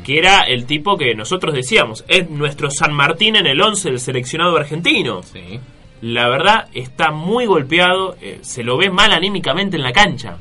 que 0.03 0.17
era 0.17 0.41
el 0.41 0.65
tipo 0.65 0.97
que 0.97 1.15
nosotros 1.15 1.53
decíamos, 1.53 2.05
es 2.07 2.29
nuestro 2.29 2.69
San 2.71 2.93
Martín 2.93 3.35
en 3.35 3.47
el 3.47 3.61
11 3.61 3.89
del 3.89 3.99
seleccionado 3.99 4.55
argentino. 4.55 5.23
Sí. 5.23 5.59
La 6.01 6.29
verdad 6.29 6.67
está 6.73 7.11
muy 7.11 7.45
golpeado, 7.47 8.15
eh, 8.21 8.39
se 8.41 8.63
lo 8.63 8.77
ve 8.77 8.89
mal 8.91 9.11
anímicamente 9.11 9.77
en 9.77 9.83
la 9.83 9.91
cancha. 9.91 10.37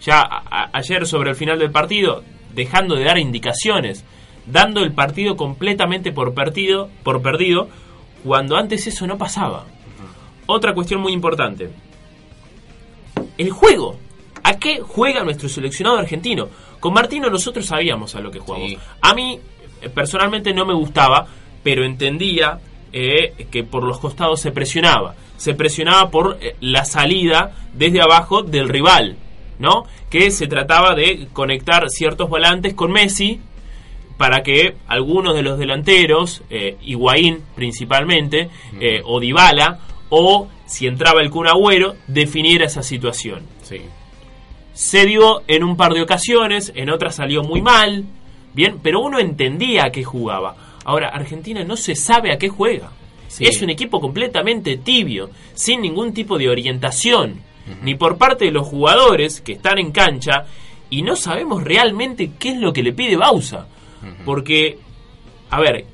Ya 0.00 0.20
a- 0.22 0.70
ayer 0.72 1.06
sobre 1.06 1.30
el 1.30 1.36
final 1.36 1.58
del 1.58 1.70
partido, 1.70 2.22
dejando 2.54 2.94
de 2.94 3.04
dar 3.04 3.18
indicaciones, 3.18 4.04
dando 4.46 4.80
el 4.82 4.92
partido 4.92 5.36
completamente 5.36 6.10
por 6.12 6.32
perdido, 6.34 6.88
por 7.02 7.20
perdido, 7.22 7.68
cuando 8.24 8.56
antes 8.56 8.86
eso 8.86 9.06
no 9.06 9.18
pasaba. 9.18 9.66
Otra 10.46 10.72
cuestión 10.74 11.00
muy 11.00 11.12
importante. 11.12 11.70
El 13.38 13.50
juego. 13.50 13.98
¿A 14.42 14.58
qué 14.58 14.80
juega 14.80 15.24
nuestro 15.24 15.48
seleccionado 15.48 15.98
argentino? 15.98 16.48
Con 16.80 16.92
Martino 16.92 17.30
nosotros 17.30 17.66
sabíamos 17.66 18.14
a 18.14 18.20
lo 18.20 18.30
que 18.30 18.38
jugamos. 18.40 18.68
Sí. 18.70 18.78
A 19.00 19.14
mí, 19.14 19.38
eh, 19.80 19.88
personalmente, 19.88 20.52
no 20.52 20.66
me 20.66 20.74
gustaba, 20.74 21.26
pero 21.62 21.84
entendía 21.84 22.58
eh, 22.96 23.46
que 23.50 23.64
por 23.64 23.82
los 23.82 23.98
costados 23.98 24.40
se 24.40 24.52
presionaba. 24.52 25.16
Se 25.36 25.54
presionaba 25.54 26.10
por 26.10 26.38
eh, 26.40 26.54
la 26.60 26.84
salida 26.84 27.52
desde 27.72 28.00
abajo 28.00 28.42
del 28.42 28.68
rival, 28.68 29.16
¿no? 29.58 29.84
Que 30.08 30.30
se 30.30 30.46
trataba 30.46 30.94
de 30.94 31.26
conectar 31.32 31.90
ciertos 31.90 32.30
volantes 32.30 32.72
con 32.74 32.92
Messi 32.92 33.40
para 34.16 34.44
que 34.44 34.76
algunos 34.86 35.34
de 35.34 35.42
los 35.42 35.58
delanteros, 35.58 36.42
eh, 36.50 36.76
Higuaín 36.82 37.40
principalmente, 37.56 38.48
eh, 38.80 39.02
o 39.04 39.18
Dybala, 39.18 39.80
o 40.08 40.48
si 40.66 40.86
entraba 40.86 41.20
el 41.20 41.30
Kun 41.30 41.48
Agüero, 41.48 41.96
definiera 42.06 42.66
esa 42.66 42.84
situación. 42.84 43.42
Sí. 43.62 43.80
Se 44.72 45.04
dio 45.04 45.42
en 45.48 45.64
un 45.64 45.76
par 45.76 45.94
de 45.94 46.02
ocasiones, 46.02 46.72
en 46.76 46.90
otras 46.90 47.16
salió 47.16 47.42
muy 47.42 47.60
mal, 47.60 48.04
bien, 48.54 48.78
pero 48.82 49.00
uno 49.00 49.18
entendía 49.18 49.86
a 49.86 49.90
qué 49.90 50.04
jugaba. 50.04 50.54
Ahora, 50.84 51.08
Argentina 51.08 51.64
no 51.64 51.76
se 51.76 51.94
sabe 51.94 52.32
a 52.32 52.38
qué 52.38 52.48
juega. 52.48 52.90
Sí. 53.28 53.44
Es 53.46 53.62
un 53.62 53.70
equipo 53.70 54.00
completamente 54.00 54.76
tibio, 54.76 55.30
sin 55.54 55.80
ningún 55.80 56.12
tipo 56.12 56.38
de 56.38 56.48
orientación, 56.48 57.40
ni 57.82 57.94
por 57.94 58.18
parte 58.18 58.44
de 58.44 58.52
los 58.52 58.66
jugadores 58.66 59.40
que 59.40 59.52
están 59.52 59.78
en 59.78 59.90
cancha, 59.90 60.44
y 60.90 61.02
no 61.02 61.16
sabemos 61.16 61.64
realmente 61.64 62.32
qué 62.38 62.50
es 62.50 62.58
lo 62.58 62.72
que 62.72 62.82
le 62.82 62.92
pide 62.92 63.16
Bausa. 63.16 63.66
Porque, 64.24 64.78
a 65.50 65.60
ver, 65.60 65.86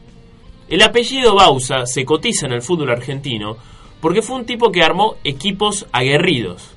el 0.68 0.82
apellido 0.82 1.34
Bausa 1.34 1.86
se 1.86 2.04
cotiza 2.04 2.46
en 2.46 2.52
el 2.52 2.62
fútbol 2.62 2.90
argentino 2.90 3.56
porque 4.00 4.22
fue 4.22 4.36
un 4.36 4.46
tipo 4.46 4.72
que 4.72 4.82
armó 4.82 5.16
equipos 5.24 5.86
aguerridos. 5.92 6.74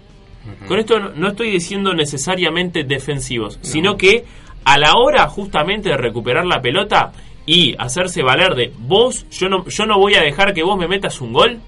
Con 0.67 0.77
esto 0.77 1.00
no, 1.00 1.10
no 1.12 1.29
estoy 1.29 1.51
diciendo 1.51 1.93
necesariamente 1.93 2.84
defensivos, 2.84 3.60
sino 3.62 3.96
que 3.96 4.25
a 4.65 4.77
la 4.77 4.96
hora 4.96 5.27
justamente 5.27 5.89
de 5.89 5.98
recuperar 5.98 6.46
la 6.46 6.62
pelota 6.62 7.13
y 7.46 7.76
hacerse 7.78 8.24
valer 8.24 8.56
de 8.56 8.72
vos, 8.78 9.26
yo 9.32 9.50
no, 9.50 9.66
yo 9.68 9.86
no 9.86 9.98
voy 10.00 10.16
a 10.16 10.22
dejar 10.22 10.54
que 10.54 10.64
vos 10.64 10.78
me 10.78 10.88
metas 10.88 11.20
un 11.22 11.34
gol, 11.34 11.60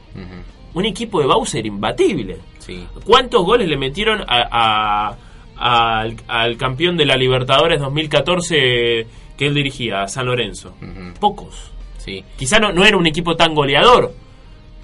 un 0.73 0.85
equipo 0.85 1.19
de 1.21 1.27
Bausa 1.27 1.57
era 1.59 1.67
imbatible. 1.67 2.37
Sí. 2.59 2.85
¿Cuántos 3.05 3.43
goles 3.45 3.67
le 3.67 3.77
metieron 3.77 4.21
a- 4.21 4.47
a- 4.51 5.17
al, 5.57 6.15
al 6.27 6.57
campeón 6.57 6.97
de 6.97 7.05
la 7.05 7.15
Libertadores 7.15 7.79
2014 7.79 9.07
que 9.37 9.45
él 9.47 9.53
dirigía, 9.53 10.01
a 10.03 10.07
San 10.07 10.25
Lorenzo? 10.25 10.75
Pocos. 11.19 11.71
Sí. 11.97 12.23
Quizá 12.37 12.59
no, 12.59 12.71
no 12.71 12.85
era 12.85 12.97
un 12.97 13.07
equipo 13.07 13.35
tan 13.35 13.53
goleador, 13.53 14.13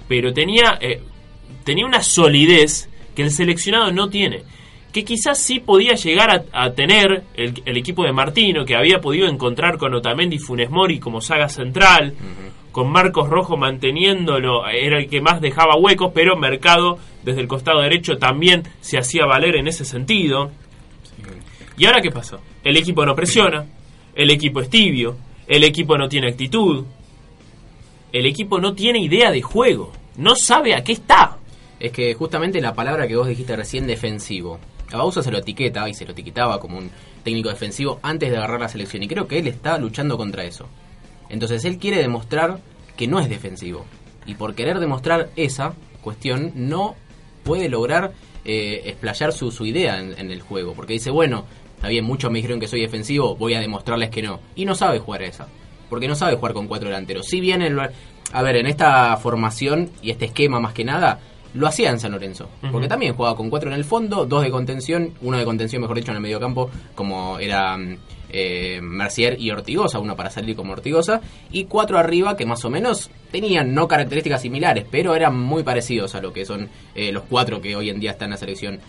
pero 0.08 0.32
tenía, 0.32 0.78
eh, 0.80 1.00
tenía 1.64 1.86
una 1.86 2.02
solidez 2.02 2.88
que 3.14 3.22
el 3.22 3.30
seleccionado 3.30 3.92
no 3.92 4.08
tiene. 4.08 4.42
Que 4.92 5.04
quizás 5.04 5.38
sí 5.38 5.60
podía 5.60 5.94
llegar 5.94 6.30
a, 6.30 6.64
a 6.64 6.72
tener 6.72 7.24
el, 7.34 7.62
el 7.64 7.76
equipo 7.76 8.04
de 8.04 8.12
Martino, 8.12 8.64
que 8.64 8.76
había 8.76 9.00
podido 9.00 9.26
encontrar 9.26 9.78
con 9.78 9.94
Otamendi 9.94 10.36
y 10.36 10.38
Funes 10.38 10.70
Mori 10.70 10.98
como 10.98 11.20
saga 11.20 11.48
central, 11.48 12.14
con 12.72 12.90
Marcos 12.90 13.28
Rojo 13.28 13.56
manteniéndolo, 13.56 14.66
era 14.66 14.98
el 14.98 15.08
que 15.08 15.20
más 15.20 15.40
dejaba 15.40 15.76
huecos, 15.76 16.10
pero 16.14 16.36
Mercado 16.36 16.98
desde 17.22 17.42
el 17.42 17.48
costado 17.48 17.80
derecho 17.82 18.16
también 18.16 18.64
se 18.80 18.98
hacía 18.98 19.26
valer 19.26 19.56
en 19.56 19.68
ese 19.68 19.84
sentido. 19.84 20.50
¿Y 21.76 21.84
ahora 21.84 22.00
qué 22.00 22.10
pasó? 22.10 22.40
El 22.64 22.76
equipo 22.76 23.04
no 23.04 23.14
presiona, 23.14 23.66
el 24.14 24.30
equipo 24.30 24.60
es 24.60 24.70
tibio, 24.70 25.16
el 25.46 25.64
equipo 25.64 25.96
no 25.98 26.08
tiene 26.08 26.28
actitud, 26.28 26.84
el 28.12 28.26
equipo 28.26 28.58
no 28.58 28.74
tiene 28.74 29.00
idea 29.00 29.30
de 29.30 29.42
juego, 29.42 29.92
no 30.16 30.34
sabe 30.34 30.74
a 30.74 30.82
qué 30.82 30.92
está. 30.92 31.36
Es 31.78 31.92
que 31.92 32.14
justamente 32.14 32.60
la 32.60 32.74
palabra 32.74 33.08
que 33.08 33.16
vos 33.16 33.26
dijiste 33.26 33.56
recién, 33.56 33.86
defensivo. 33.86 34.60
A 34.92 34.98
Bausa 34.98 35.22
se 35.22 35.30
lo 35.30 35.38
etiqueta 35.38 35.88
y 35.88 35.94
se 35.94 36.04
lo 36.04 36.12
etiquetaba 36.12 36.60
como 36.60 36.78
un 36.78 36.90
técnico 37.24 37.48
defensivo 37.48 37.98
antes 38.02 38.30
de 38.30 38.36
agarrar 38.36 38.60
la 38.60 38.68
selección. 38.68 39.02
Y 39.02 39.08
creo 39.08 39.26
que 39.26 39.38
él 39.38 39.46
está 39.46 39.78
luchando 39.78 40.16
contra 40.16 40.44
eso. 40.44 40.68
Entonces 41.28 41.64
él 41.64 41.78
quiere 41.78 41.98
demostrar 41.98 42.60
que 42.96 43.06
no 43.06 43.18
es 43.20 43.28
defensivo. 43.28 43.84
Y 44.26 44.34
por 44.34 44.54
querer 44.54 44.78
demostrar 44.78 45.30
esa 45.36 45.74
cuestión, 46.02 46.52
no 46.54 46.94
puede 47.42 47.68
lograr 47.68 48.12
eh, 48.44 48.82
explayar 48.84 49.32
su, 49.32 49.50
idea 49.64 49.98
en, 49.98 50.18
en 50.18 50.30
el 50.30 50.40
juego. 50.40 50.74
Porque 50.74 50.94
dice, 50.94 51.10
bueno, 51.10 51.44
está 51.76 51.88
bien, 51.88 52.04
muchos 52.04 52.30
me 52.30 52.38
dijeron 52.38 52.60
que 52.60 52.68
soy 52.68 52.82
defensivo, 52.82 53.34
voy 53.36 53.54
a 53.54 53.60
demostrarles 53.60 54.10
que 54.10 54.22
no. 54.22 54.40
Y 54.54 54.64
no 54.64 54.74
sabe 54.74 54.98
jugar 54.98 55.22
a 55.22 55.26
esa. 55.26 55.48
Porque 55.88 56.08
no 56.08 56.14
sabe 56.14 56.36
jugar 56.36 56.52
con 56.52 56.68
cuatro 56.68 56.88
delanteros. 56.88 57.26
Si 57.26 57.40
bien, 57.40 57.62
el, 57.62 57.78
a 58.32 58.42
ver, 58.42 58.56
en 58.56 58.66
esta 58.66 59.16
formación 59.16 59.90
y 60.02 60.10
este 60.10 60.26
esquema 60.26 60.60
más 60.60 60.72
que 60.72 60.84
nada, 60.84 61.20
lo 61.54 61.66
hacía 61.66 61.90
en 61.90 62.00
San 62.00 62.12
Lorenzo. 62.12 62.48
Porque 62.70 62.88
también 62.88 63.14
jugaba 63.14 63.36
con 63.36 63.50
cuatro 63.50 63.70
en 63.70 63.76
el 63.76 63.84
fondo, 63.84 64.26
dos 64.26 64.42
de 64.42 64.50
contención, 64.50 65.12
uno 65.20 65.38
de 65.38 65.44
contención, 65.44 65.82
mejor 65.82 65.96
dicho, 65.96 66.10
en 66.10 66.16
el 66.16 66.22
medio 66.22 66.40
campo, 66.40 66.70
como 66.94 67.38
era 67.38 67.78
eh, 68.30 68.80
Mercier 68.82 69.38
y 69.38 69.50
Ortigosa, 69.50 69.98
uno 69.98 70.16
para 70.16 70.30
salir 70.30 70.56
como 70.56 70.72
Ortigosa, 70.72 71.20
y 71.50 71.64
cuatro 71.64 71.98
arriba 71.98 72.36
que 72.36 72.46
más 72.46 72.64
o 72.64 72.70
menos 72.70 73.10
tenían 73.30 73.74
no 73.74 73.86
características 73.86 74.42
similares, 74.42 74.86
pero 74.90 75.14
eran 75.14 75.38
muy 75.38 75.62
parecidos 75.62 76.14
a 76.14 76.20
lo 76.20 76.32
que 76.32 76.44
son 76.44 76.68
eh, 76.94 77.12
los 77.12 77.24
cuatro 77.24 77.60
que 77.60 77.76
hoy 77.76 77.90
en 77.90 78.00
día 78.00 78.12
están 78.12 78.26
en 78.26 78.32
la 78.32 78.36
selección. 78.38 78.80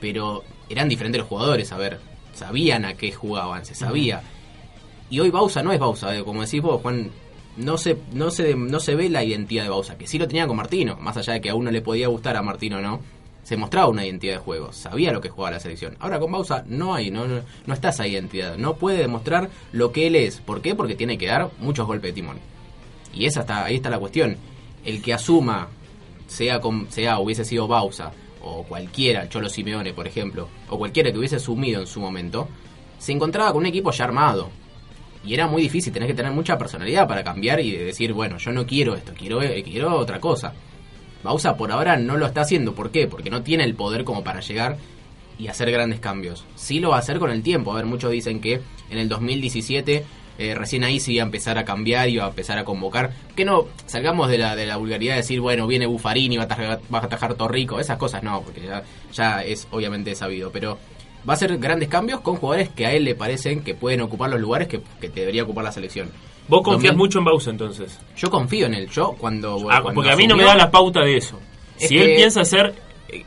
Pero 0.00 0.42
eran 0.68 0.88
diferentes 0.88 1.20
los 1.20 1.28
jugadores, 1.28 1.72
a 1.72 1.76
ver, 1.76 1.98
sabían 2.34 2.84
a 2.84 2.94
qué 2.94 3.12
jugaban, 3.12 3.64
se 3.64 3.74
sabía. 3.74 4.22
Y 5.10 5.20
hoy 5.20 5.30
Bausa 5.30 5.62
no 5.62 5.72
es 5.72 5.78
Bausa, 5.78 6.16
eh, 6.16 6.22
como 6.22 6.42
decís 6.42 6.60
vos, 6.60 6.82
Juan, 6.82 7.10
no 7.58 7.76
se, 7.76 7.98
no 8.12 8.30
se, 8.30 8.54
no 8.54 8.80
se 8.80 8.94
ve 8.94 9.08
la 9.08 9.24
identidad 9.24 9.64
de 9.64 9.70
Bausa, 9.70 9.98
que 9.98 10.06
sí 10.06 10.18
lo 10.18 10.26
tenía 10.26 10.46
con 10.46 10.56
Martino, 10.56 10.96
más 11.00 11.16
allá 11.16 11.34
de 11.34 11.40
que 11.40 11.50
a 11.50 11.54
uno 11.54 11.70
le 11.70 11.82
podía 11.82 12.08
gustar 12.08 12.36
a 12.36 12.42
Martino 12.42 12.80
no, 12.80 13.00
se 13.42 13.56
mostraba 13.56 13.88
una 13.88 14.04
identidad 14.04 14.34
de 14.34 14.40
juego, 14.40 14.72
sabía 14.72 15.12
lo 15.12 15.20
que 15.20 15.30
jugaba 15.30 15.52
la 15.52 15.60
selección. 15.60 15.96
Ahora 16.00 16.20
con 16.20 16.30
Bausa 16.30 16.64
no 16.66 16.94
hay, 16.94 17.10
no, 17.10 17.26
no, 17.26 17.40
no 17.66 17.74
está 17.74 17.88
esa 17.88 18.06
identidad, 18.06 18.56
no 18.56 18.76
puede 18.76 18.98
demostrar 18.98 19.48
lo 19.72 19.90
que 19.90 20.06
él 20.06 20.16
es. 20.16 20.40
¿Por 20.40 20.60
qué? 20.60 20.74
Porque 20.74 20.94
tiene 20.94 21.16
que 21.16 21.28
dar 21.28 21.50
muchos 21.58 21.86
golpes 21.86 22.10
de 22.10 22.12
timón. 22.12 22.38
Y 23.14 23.24
esa 23.24 23.40
está, 23.40 23.64
ahí 23.64 23.76
está 23.76 23.88
la 23.88 23.98
cuestión. 23.98 24.36
El 24.84 25.00
que 25.00 25.14
asuma, 25.14 25.68
sea, 26.26 26.60
con, 26.60 26.90
sea 26.90 27.18
hubiese 27.20 27.44
sido 27.44 27.66
Bausa 27.66 28.12
o 28.42 28.64
cualquiera, 28.64 29.28
Cholo 29.28 29.48
Simeone, 29.48 29.94
por 29.94 30.06
ejemplo, 30.06 30.48
o 30.68 30.78
cualquiera 30.78 31.10
que 31.10 31.18
hubiese 31.18 31.38
sumido 31.38 31.80
en 31.80 31.86
su 31.86 32.00
momento, 32.00 32.48
se 32.98 33.12
encontraba 33.12 33.52
con 33.52 33.60
un 33.60 33.66
equipo 33.66 33.90
ya 33.90 34.04
armado. 34.04 34.50
Y 35.24 35.34
era 35.34 35.46
muy 35.46 35.62
difícil, 35.62 35.92
tenés 35.92 36.08
que 36.08 36.14
tener 36.14 36.32
mucha 36.32 36.56
personalidad 36.56 37.06
para 37.06 37.24
cambiar 37.24 37.60
y 37.60 37.72
decir, 37.72 38.12
bueno, 38.12 38.38
yo 38.38 38.52
no 38.52 38.66
quiero 38.66 38.94
esto, 38.94 39.12
quiero, 39.16 39.42
eh, 39.42 39.62
quiero 39.62 39.96
otra 39.96 40.20
cosa. 40.20 40.52
Bausa 41.22 41.56
por 41.56 41.72
ahora 41.72 41.96
no 41.96 42.16
lo 42.16 42.26
está 42.26 42.42
haciendo, 42.42 42.74
¿por 42.74 42.90
qué? 42.90 43.08
Porque 43.08 43.30
no 43.30 43.42
tiene 43.42 43.64
el 43.64 43.74
poder 43.74 44.04
como 44.04 44.22
para 44.22 44.40
llegar 44.40 44.76
y 45.38 45.48
hacer 45.48 45.70
grandes 45.70 46.00
cambios. 46.00 46.44
Sí 46.54 46.80
lo 46.80 46.90
va 46.90 46.96
a 46.96 47.00
hacer 47.00 47.18
con 47.18 47.30
el 47.30 47.42
tiempo. 47.42 47.72
A 47.72 47.76
ver, 47.76 47.86
muchos 47.86 48.10
dicen 48.10 48.40
que 48.40 48.60
en 48.90 48.98
el 48.98 49.08
2017 49.08 50.04
eh, 50.38 50.54
recién 50.54 50.84
ahí 50.84 51.00
sí 51.00 51.14
iba 51.14 51.24
a 51.24 51.26
empezar 51.26 51.58
a 51.58 51.64
cambiar 51.64 52.08
y 52.08 52.14
iba 52.14 52.24
a 52.24 52.28
empezar 52.28 52.58
a 52.58 52.64
convocar. 52.64 53.12
Que 53.34 53.44
no 53.44 53.66
salgamos 53.86 54.28
de 54.28 54.38
la, 54.38 54.54
de 54.54 54.66
la 54.66 54.76
vulgaridad 54.76 55.14
de 55.14 55.18
decir, 55.18 55.40
bueno, 55.40 55.66
viene 55.66 55.86
Buffarini, 55.86 56.36
va 56.36 56.44
a 56.44 56.46
atajar, 56.46 56.80
va 56.92 56.98
a 56.98 57.04
atajar 57.04 57.34
Torrico. 57.34 57.80
Esas 57.80 57.98
cosas 57.98 58.22
no, 58.22 58.40
porque 58.42 58.62
ya, 58.62 58.82
ya 59.12 59.42
es 59.42 59.66
obviamente 59.72 60.14
sabido. 60.14 60.52
Pero 60.52 60.78
va 61.28 61.32
a 61.32 61.36
hacer 61.36 61.56
grandes 61.58 61.88
cambios 61.88 62.20
con 62.20 62.36
jugadores 62.36 62.68
que 62.70 62.86
a 62.86 62.92
él 62.92 63.04
le 63.04 63.14
parecen 63.14 63.62
que 63.62 63.74
pueden 63.74 64.00
ocupar 64.00 64.30
los 64.30 64.40
lugares 64.40 64.68
que, 64.68 64.80
que 65.00 65.08
debería 65.08 65.42
ocupar 65.44 65.64
la 65.64 65.72
selección. 65.72 66.10
Vos 66.48 66.62
confías 66.62 66.92
2000 66.94 66.96
mucho 66.98 67.18
en 67.18 67.24
Bausa 67.26 67.50
entonces. 67.50 67.98
Yo 68.16 68.30
confío 68.30 68.66
en 68.66 68.74
él. 68.74 68.88
Yo 68.88 69.12
cuando... 69.18 69.56
Ah, 69.70 69.80
cuando 69.82 69.94
porque 69.94 70.10
a 70.10 70.16
mí 70.16 70.26
no 70.26 70.36
me 70.36 70.44
da 70.44 70.54
la 70.56 70.70
pauta 70.70 71.00
de 71.00 71.16
eso. 71.16 71.38
Es 71.78 71.88
Si 71.88 71.94
que- 71.96 72.04
él 72.04 72.16
piensa 72.16 72.40
hacer 72.40 72.74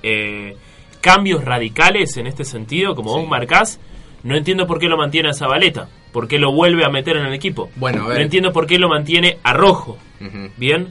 eh, 0.04 0.56
cambios 1.02 1.44
radicales 1.44 2.18
en 2.18 2.28
este 2.28 2.44
sentido, 2.46 2.96
como 2.96 3.14
Sí. 3.14 3.20
vos 3.22 3.30
marcás, 3.30 3.80
no 4.24 4.36
entiendo 4.36 4.66
por 4.68 4.80
qué 4.80 4.88
lo 4.88 4.98
mantiene 4.98 5.30
a 5.30 5.34
Zabaleta. 5.34 5.88
¿Por 6.12 6.28
qué 6.28 6.40
lo 6.40 6.52
vuelve 6.52 6.84
a 6.84 6.90
meter 6.90 7.16
en 7.18 7.26
el 7.26 7.34
equipo? 7.34 7.70
Bueno, 7.78 8.04
a 8.04 8.08
ver. 8.10 8.18
No 8.18 8.24
entiendo 8.24 8.52
por 8.52 8.68
qué 8.68 8.78
lo 8.78 8.90
mantiene 8.90 9.38
a 9.44 9.54
Rojo. 9.54 9.98
Bien. 10.58 10.90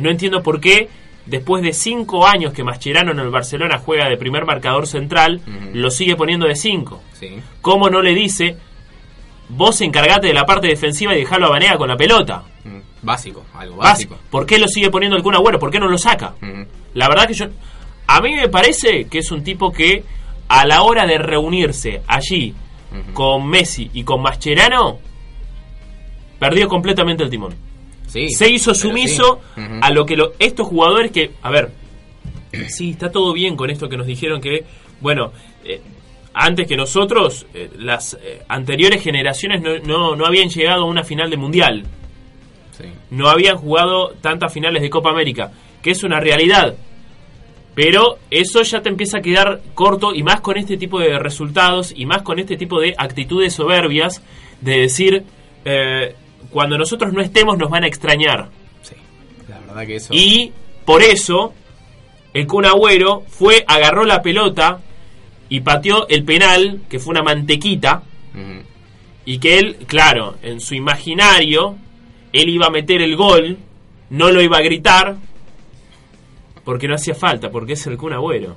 No 0.00 0.10
entiendo 0.10 0.42
por 0.42 0.60
qué, 0.60 0.88
después 1.26 1.62
de 1.62 1.72
cinco 1.72 2.26
años 2.26 2.52
que 2.52 2.64
Mascherano 2.64 3.12
en 3.12 3.20
el 3.20 3.30
Barcelona 3.30 3.78
juega 3.78 4.08
de 4.08 4.16
primer 4.16 4.44
marcador 4.44 4.86
central, 4.86 5.40
lo 5.72 5.90
sigue 5.90 6.16
poniendo 6.16 6.46
de 6.46 6.56
cinco. 6.56 7.02
Sí. 7.12 7.38
¿Cómo 7.60 7.88
no 7.90 8.02
le 8.02 8.14
dice, 8.14 8.56
vos 9.48 9.80
encargate 9.80 10.28
de 10.28 10.34
la 10.34 10.44
parte 10.46 10.66
defensiva 10.68 11.14
y 11.14 11.18
dejalo 11.20 11.46
a 11.46 11.50
Banega 11.50 11.76
con 11.76 11.88
la 11.88 11.96
pelota? 11.96 12.42
Mm, 12.64 12.78
Básico, 13.02 13.44
algo 13.54 13.76
Básico. 13.76 14.14
básico. 14.14 14.28
¿Por 14.30 14.46
qué 14.46 14.58
lo 14.58 14.68
sigue 14.68 14.90
poniendo 14.90 15.16
el 15.16 15.22
Kun 15.22 15.34
Agüero? 15.34 15.58
¿Por 15.58 15.70
qué 15.70 15.78
no 15.80 15.88
lo 15.88 15.98
saca? 15.98 16.34
La 16.94 17.08
verdad 17.08 17.26
que 17.26 17.34
yo... 17.34 17.46
A 18.06 18.20
mí 18.20 18.34
me 18.34 18.48
parece 18.48 19.04
que 19.06 19.18
es 19.18 19.30
un 19.30 19.42
tipo 19.44 19.72
que 19.72 20.04
a 20.48 20.66
la 20.66 20.82
hora 20.82 21.06
de 21.06 21.18
reunirse 21.18 22.02
allí 22.06 22.54
con 23.14 23.46
Messi 23.48 23.90
y 23.94 24.04
con 24.04 24.20
Mascherano, 24.20 24.98
perdió 26.38 26.68
completamente 26.68 27.22
el 27.24 27.30
timón. 27.30 27.54
Sí, 28.12 28.28
Se 28.30 28.50
hizo 28.50 28.74
sumiso 28.74 29.40
sí. 29.54 29.62
A 29.80 29.90
lo 29.90 30.04
que 30.04 30.16
lo- 30.16 30.32
estos 30.38 30.66
jugadores 30.68 31.10
que... 31.12 31.30
A 31.42 31.50
ver, 31.50 31.70
sí, 32.68 32.90
está 32.90 33.10
todo 33.10 33.32
bien 33.32 33.56
con 33.56 33.70
esto 33.70 33.88
que 33.88 33.96
nos 33.96 34.06
dijeron 34.06 34.40
que, 34.40 34.64
bueno, 35.00 35.32
eh, 35.64 35.80
antes 36.34 36.66
que 36.68 36.76
nosotros, 36.76 37.46
eh, 37.54 37.70
las 37.78 38.14
eh, 38.22 38.42
anteriores 38.48 39.02
generaciones 39.02 39.62
no, 39.62 39.78
no, 39.78 40.14
no 40.16 40.26
habían 40.26 40.48
llegado 40.50 40.82
a 40.82 40.86
una 40.86 41.04
final 41.04 41.30
de 41.30 41.36
mundial 41.36 41.84
Sí. 42.76 42.84
no 43.10 43.28
habían 43.28 43.56
jugado 43.58 44.14
tantas 44.22 44.50
finales 44.52 44.80
de 44.82 44.88
Copa 44.88 45.10
América, 45.10 45.52
que 45.82 45.90
es 45.90 46.02
una 46.04 46.20
realidad. 46.20 46.74
Pero 47.74 48.18
eso 48.30 48.62
ya 48.62 48.80
te 48.82 48.88
empieza 48.88 49.18
a 49.18 49.20
quedar 49.22 49.60
corto 49.74 50.14
y 50.14 50.22
más 50.22 50.40
con 50.40 50.56
este 50.58 50.76
tipo 50.78 50.98
de 50.98 51.18
resultados 51.18 51.92
y 51.96 52.06
más 52.06 52.22
con 52.22 52.38
este 52.38 52.56
tipo 52.56 52.80
de 52.80 52.94
actitudes 52.96 53.52
soberbias 53.54 54.22
de 54.62 54.78
decir, 54.80 55.24
eh, 55.66 56.14
cuando 56.52 56.78
nosotros 56.78 57.12
no 57.12 57.20
estemos 57.20 57.58
nos 57.58 57.70
van 57.70 57.84
a 57.84 57.86
extrañar. 57.86 58.50
Sí. 58.82 58.94
La 59.48 59.58
verdad 59.60 59.86
que 59.86 59.96
eso... 59.96 60.12
Y 60.14 60.52
por 60.84 61.02
eso 61.02 61.54
el 62.34 62.46
Kun 62.46 62.66
Agüero 62.66 63.24
fue, 63.28 63.64
agarró 63.66 64.04
la 64.04 64.22
pelota 64.22 64.80
y 65.48 65.60
pateó 65.60 66.08
el 66.08 66.24
penal, 66.24 66.80
que 66.88 66.98
fue 66.98 67.12
una 67.12 67.22
mantequita, 67.22 68.02
y 69.24 69.38
que 69.38 69.58
él, 69.58 69.76
claro, 69.86 70.36
en 70.42 70.60
su 70.60 70.74
imaginario, 70.74 71.76
él 72.32 72.48
iba 72.48 72.66
a 72.66 72.70
meter 72.70 73.02
el 73.02 73.16
gol, 73.16 73.58
no 74.10 74.30
lo 74.30 74.40
iba 74.40 74.58
a 74.58 74.62
gritar, 74.62 75.16
porque 76.64 76.88
no 76.88 76.94
hacía 76.94 77.14
falta, 77.14 77.50
porque 77.50 77.74
es 77.74 77.86
el 77.86 77.96
Kun 77.96 78.12
Agüero. 78.12 78.56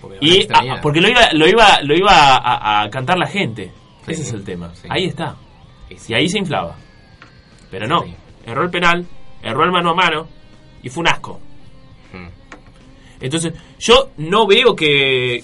Porque 0.00 0.16
a 0.16 0.18
Y 0.20 0.48
ah, 0.52 0.80
porque 0.82 1.00
lo 1.00 1.08
iba, 1.08 1.32
lo 1.32 1.46
iba, 1.46 1.80
lo 1.82 1.94
iba 1.94 2.36
a, 2.36 2.82
a 2.82 2.90
cantar 2.90 3.18
la 3.18 3.26
gente. 3.26 3.70
Sí, 4.06 4.12
Ese 4.12 4.22
es 4.22 4.32
el 4.32 4.42
tema. 4.42 4.72
sí. 4.74 4.88
Ahí 4.90 5.04
está. 5.04 5.36
Y 6.08 6.14
ahí 6.14 6.28
se 6.28 6.38
inflaba. 6.38 6.76
Pero 7.72 7.88
no, 7.88 8.04
erró 8.46 8.62
el 8.62 8.70
penal, 8.70 9.04
erró 9.42 9.64
el 9.64 9.72
mano 9.72 9.90
a 9.90 9.94
mano 9.94 10.28
y 10.82 10.88
fue 10.90 11.00
un 11.00 11.08
asco. 11.08 11.40
Ujú. 12.12 12.24
Entonces, 13.20 13.54
yo 13.80 14.10
no 14.18 14.46
veo 14.46 14.76
que, 14.76 15.42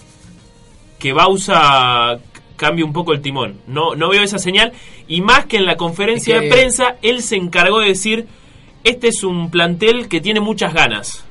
que 1.01 1.13
Bausa 1.13 2.19
cambie 2.57 2.85
un 2.85 2.93
poco 2.93 3.13
el 3.13 3.23
timón. 3.23 3.61
No, 3.67 3.95
no 3.97 4.09
veo 4.11 4.23
esa 4.23 4.39
señal. 4.39 4.73
Y 5.07 5.21
más 5.23 5.47
que 5.47 5.57
en 5.57 5.65
la 5.65 5.77
conferencia 5.77 6.37
Es 6.37 6.41
que- 6.43 6.47
de 6.49 6.53
prensa, 6.55 6.97
él 7.03 7.23
se 7.23 7.37
encargó 7.37 7.81
de 7.81 7.89
decir, 7.89 8.27
este 8.85 9.09
es 9.09 9.25
un 9.25 9.51
plantel 9.51 10.09
que 10.09 10.21
tiene 10.21 10.41
muchas 10.41 10.75
ganas. 10.75 11.25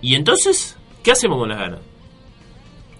Y 0.00 0.14
entonces, 0.14 0.76
¿qué 1.02 1.10
hacemos 1.12 1.38
con 1.38 1.48
las 1.48 1.58
ganas? 1.58 1.80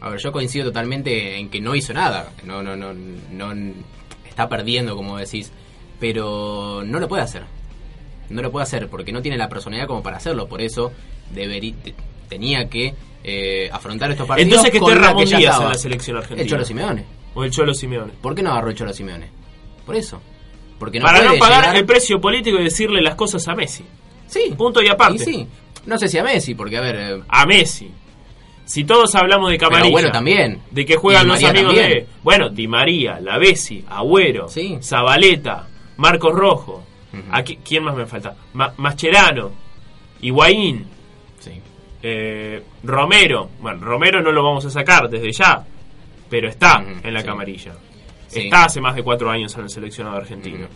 A 0.01 0.09
ver, 0.11 0.19
yo 0.21 0.33
coincido 0.33 0.67
totalmente 0.67 1.37
en 1.37 1.49
que 1.51 1.61
no 1.61 1.75
hizo 1.75 1.93
nada. 1.93 2.33
No, 2.45 2.63
no, 2.63 2.75
no, 2.77 2.93
no 2.95 3.55
está 4.37 4.49
perdiendo, 4.51 4.95
como 4.95 5.17
decís. 5.17 5.51
Pero 5.99 6.83
no 6.85 7.01
lo 7.01 7.09
puede 7.09 7.23
hacer. 7.23 7.45
No 8.29 8.43
lo 8.43 8.53
puede 8.53 8.65
hacer 8.65 8.89
porque 8.89 9.13
no 9.13 9.23
tiene 9.23 9.39
la 9.39 9.49
personalidad 9.49 9.87
como 9.87 10.03
para 10.03 10.19
hacerlo. 10.19 10.47
Por 10.47 10.61
eso 10.61 10.93
debería, 11.33 11.75
tenía 12.29 12.69
que 12.69 12.95
eh, 13.25 13.71
afrontar 13.73 14.11
estos 14.11 14.27
partidos. 14.27 14.49
Entonces 14.49 14.71
que 14.71 14.79
esté 14.79 14.95
Ramón 14.95 15.25
Díaz 15.25 15.41
estaba. 15.43 15.65
en 15.65 15.69
la 15.71 15.75
selección 15.79 16.17
argentina. 16.19 16.43
El 16.43 16.49
Cholo 16.51 16.65
Simeone. 16.65 17.05
O 17.35 17.45
el 17.45 17.51
Cholo 17.51 17.73
Simeone. 17.73 18.13
¿Por 18.21 18.35
qué 18.35 18.43
no 18.43 18.51
agarró 18.51 18.69
el 18.71 18.77
Cholo 18.77 18.93
Simeone? 18.93 19.31
Por 19.87 19.97
eso. 19.97 20.21
Porque 20.79 20.99
no 21.01 21.07
Para 21.07 21.23
no 21.23 21.39
pagar 21.39 21.61
llegar- 21.63 21.77
el 21.77 21.87
precio 21.87 22.21
político 22.21 22.59
y 22.61 22.65
decirle 22.65 23.01
las 23.01 23.15
cosas 23.15 23.47
a 23.49 23.55
Messi. 23.55 23.85
Sí. 24.27 24.53
Punto 24.57 24.83
y 24.83 24.89
aparte. 24.89 25.15
Y 25.15 25.19
sí. 25.35 25.47
No 25.87 25.97
sé 25.99 26.09
si 26.09 26.19
a 26.19 26.25
Messi, 26.25 26.55
porque 26.55 26.77
a 26.77 26.81
ver. 26.83 26.97
eh, 26.97 27.23
A 27.29 27.47
Messi. 27.47 27.91
Si 28.67 28.85
todos 28.85 29.15
hablamos 29.15 29.51
de 29.51 29.57
Camarilla, 29.59 29.83
Pero 29.85 29.93
bueno, 29.93 30.11
también. 30.11 30.61
de 30.71 30.85
que 30.85 30.97
juegan 30.97 31.27
los 31.29 31.43
amigos 31.43 31.75
también. 31.75 31.89
de. 32.01 32.07
Bueno, 32.23 32.49
Di 32.51 32.67
María, 32.69 33.19
Lavesi, 33.21 33.83
Agüero, 33.89 34.49
Sí. 34.49 34.77
Zabaleta, 34.83 35.69
Marcos 35.97 36.35
Rojo. 36.35 36.85
Ujú. 37.13 37.23
Aquí, 37.31 37.59
¿Quién 37.65 37.85
más 37.85 37.95
me 37.97 38.05
falta? 38.07 38.35
Ma- 38.53 38.75
Mascherano, 38.77 39.53
Higuaín, 40.21 40.85
Sí. 41.39 41.53
eh, 42.03 42.63
Romero. 42.83 43.51
Bueno, 43.61 43.81
Romero 43.85 44.21
no 44.23 44.33
lo 44.33 44.43
vamos 44.43 44.65
a 44.67 44.71
sacar 44.71 45.09
desde 45.09 45.31
ya, 45.33 45.65
pero 46.29 46.49
está 46.49 46.81
Ujú, 46.81 47.07
en 47.07 47.15
la 47.15 47.21
sí. 47.21 47.27
camarilla. 47.27 47.73
Sí. 48.27 48.41
Está 48.41 48.65
hace 48.65 48.81
más 48.81 48.95
de 48.97 49.03
cuatro 49.03 49.31
años 49.31 49.55
en 49.57 49.63
el 49.63 49.71
seleccionado 49.71 50.17
argentino. 50.17 50.67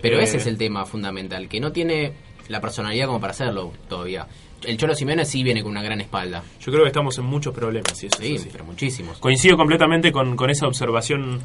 Pero 0.00 0.18
Eh, 0.18 0.24
ese 0.24 0.36
es 0.38 0.46
el 0.46 0.58
tema 0.58 0.84
fundamental, 0.84 1.48
que 1.48 1.60
no 1.60 1.72
tiene 1.72 2.12
la 2.52 2.60
personalidad 2.60 3.06
como 3.06 3.18
para 3.20 3.32
hacerlo 3.32 3.72
todavía. 3.88 4.26
El 4.62 4.76
Cholo 4.76 4.94
Simeone 4.94 5.24
sí 5.24 5.42
viene 5.42 5.62
con 5.62 5.72
una 5.72 5.82
gran 5.82 6.00
espalda. 6.00 6.42
Yo 6.60 6.70
creo 6.70 6.84
que 6.84 6.88
estamos 6.88 7.16
en 7.18 7.24
muchos 7.24 7.52
problemas. 7.52 8.00
Y 8.02 8.06
eso 8.06 8.18
Sí, 8.20 8.34
es 8.36 8.46
pero 8.52 8.64
muchísimos. 8.64 9.18
Coincido 9.18 9.56
completamente 9.56 10.12
con, 10.12 10.36
con 10.36 10.50
esa 10.50 10.68
observación 10.68 11.40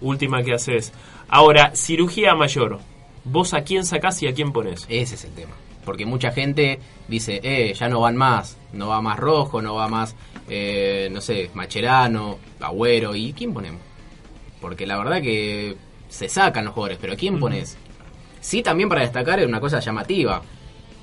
última 0.00 0.42
que 0.42 0.54
haces. 0.54 0.92
Ahora, 1.28 1.72
cirugía 1.74 2.34
mayor. 2.34 2.78
¿Vos 3.24 3.52
a 3.52 3.62
quién 3.64 3.84
sacás 3.84 4.22
y 4.22 4.28
a 4.28 4.34
quién 4.34 4.52
pones? 4.52 4.86
Ese 4.88 5.16
es 5.16 5.24
el 5.24 5.32
tema. 5.32 5.54
Porque 5.84 6.06
mucha 6.06 6.30
gente 6.30 6.78
dice, 7.08 7.40
eh, 7.42 7.74
ya 7.74 7.88
no 7.88 8.00
van 8.00 8.16
más. 8.16 8.56
No 8.72 8.88
va 8.88 9.02
más 9.02 9.18
Rojo, 9.18 9.60
no 9.60 9.74
va 9.74 9.88
más, 9.88 10.14
eh, 10.48 11.08
no 11.10 11.20
sé, 11.20 11.50
Macherano, 11.54 12.38
Agüero. 12.60 13.14
¿Y 13.14 13.32
quién 13.32 13.52
ponemos? 13.52 13.80
Porque 14.60 14.86
la 14.86 14.96
verdad 14.96 15.20
que 15.20 15.76
se 16.08 16.28
sacan 16.28 16.64
los 16.64 16.74
jugadores, 16.74 16.98
pero 17.00 17.16
¿quién 17.16 17.38
pones? 17.40 17.76
Sí, 18.44 18.62
también 18.62 18.90
para 18.90 19.00
destacar 19.00 19.40
es 19.40 19.46
una 19.46 19.58
cosa 19.58 19.80
llamativa. 19.80 20.42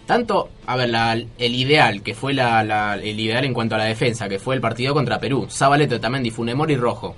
Tanto, 0.06 0.50
a 0.68 0.76
ver, 0.76 0.90
la- 0.90 1.14
el 1.14 1.56
ideal, 1.56 2.04
que 2.04 2.14
fue 2.14 2.34
la, 2.36 2.64
la- 2.64 2.96
el 3.02 3.20
ideal 3.20 3.44
en 3.46 3.54
cuanto 3.54 3.74
a 3.74 3.80
la 3.80 3.86
defensa, 3.86 4.30
que 4.30 4.38
fue 4.38 4.54
el 4.54 4.62
partido 4.62 4.94
contra 4.94 5.18
Perú. 5.20 5.48
Zabaleta, 5.50 5.96
Otamendi, 5.96 6.30
Funemori, 6.30 6.76
Rojo. 6.76 7.16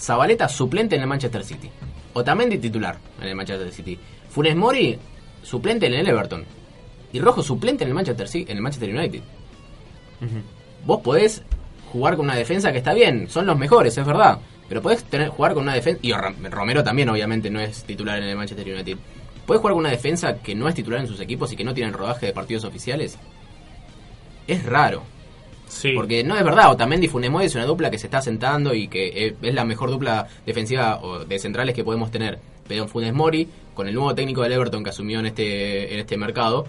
Zabaleta 0.00 0.48
suplente 0.48 0.96
en 0.96 1.02
el 1.02 1.06
Manchester 1.08 1.44
City. 1.44 1.68
Otamendi 2.14 2.56
titular 2.56 2.96
en 3.20 3.28
el 3.28 3.34
Manchester 3.34 3.70
City. 3.70 3.98
Funes 4.30 4.56
Mori 4.56 4.98
suplente 5.42 5.86
en 5.86 5.92
el 5.94 6.08
Everton. 6.08 6.44
Y 7.12 7.20
Rojo 7.20 7.42
suplente 7.42 7.84
en 7.84 7.88
el 7.90 7.94
Manchester, 7.94 8.26
en 8.32 8.56
el 8.56 8.62
Manchester 8.62 8.94
United. 8.94 9.20
Vos 10.86 11.00
podés 11.02 11.42
jugar 11.92 12.16
con 12.16 12.24
una 12.26 12.36
defensa 12.36 12.72
que 12.72 12.78
está 12.78 12.94
bien, 12.94 13.28
son 13.28 13.44
los 13.46 13.58
mejores, 13.58 13.96
es 13.98 14.06
verdad. 14.06 14.38
Pero 14.68 14.80
podés 14.82 15.04
tener, 15.04 15.28
jugar 15.28 15.54
con 15.54 15.62
una 15.64 15.74
defensa. 15.74 15.98
Y 16.02 16.12
Rom- 16.12 16.48
Romero 16.50 16.82
también, 16.84 17.08
obviamente, 17.08 17.50
no 17.50 17.60
es 17.60 17.84
titular 17.84 18.18
en 18.18 18.24
el 18.28 18.36
Manchester 18.36 18.66
United. 18.66 18.96
¿Puedes 19.48 19.62
jugar 19.62 19.72
con 19.72 19.80
una 19.80 19.90
defensa 19.90 20.36
que 20.36 20.54
no 20.54 20.68
es 20.68 20.74
titular 20.74 21.00
en 21.00 21.06
sus 21.08 21.18
equipos 21.20 21.50
y 21.50 21.56
que 21.56 21.64
no 21.64 21.72
tienen 21.72 21.94
rodaje 21.94 22.26
de 22.26 22.32
partidos 22.34 22.64
oficiales? 22.64 23.18
Es 24.46 24.62
raro. 24.64 25.02
Sí. 25.66 25.92
Porque 25.94 26.22
no 26.22 26.36
es 26.36 26.44
verdad, 26.44 26.70
Otamendi 26.70 27.06
y 27.06 27.08
Funes 27.08 27.30
Mori 27.30 27.46
es 27.46 27.54
una 27.54 27.64
dupla 27.64 27.90
que 27.90 27.98
se 27.98 28.06
está 28.08 28.20
sentando 28.20 28.74
y 28.74 28.88
que 28.88 29.06
eh, 29.26 29.36
es 29.40 29.54
la 29.54 29.64
mejor 29.64 29.90
dupla 29.90 30.26
defensiva 30.46 30.98
o 31.02 31.24
de 31.24 31.38
centrales 31.38 31.74
que 31.74 31.82
podemos 31.82 32.10
tener. 32.10 32.38
Pero 32.68 32.86
Funes 32.88 33.14
Mori, 33.14 33.48
con 33.74 33.88
el 33.88 33.94
nuevo 33.94 34.14
técnico 34.14 34.42
del 34.42 34.52
Everton 34.52 34.84
que 34.84 34.90
asumió 34.90 35.18
en 35.20 35.26
este, 35.26 35.94
en 35.94 36.00
este 36.00 36.18
mercado, 36.18 36.66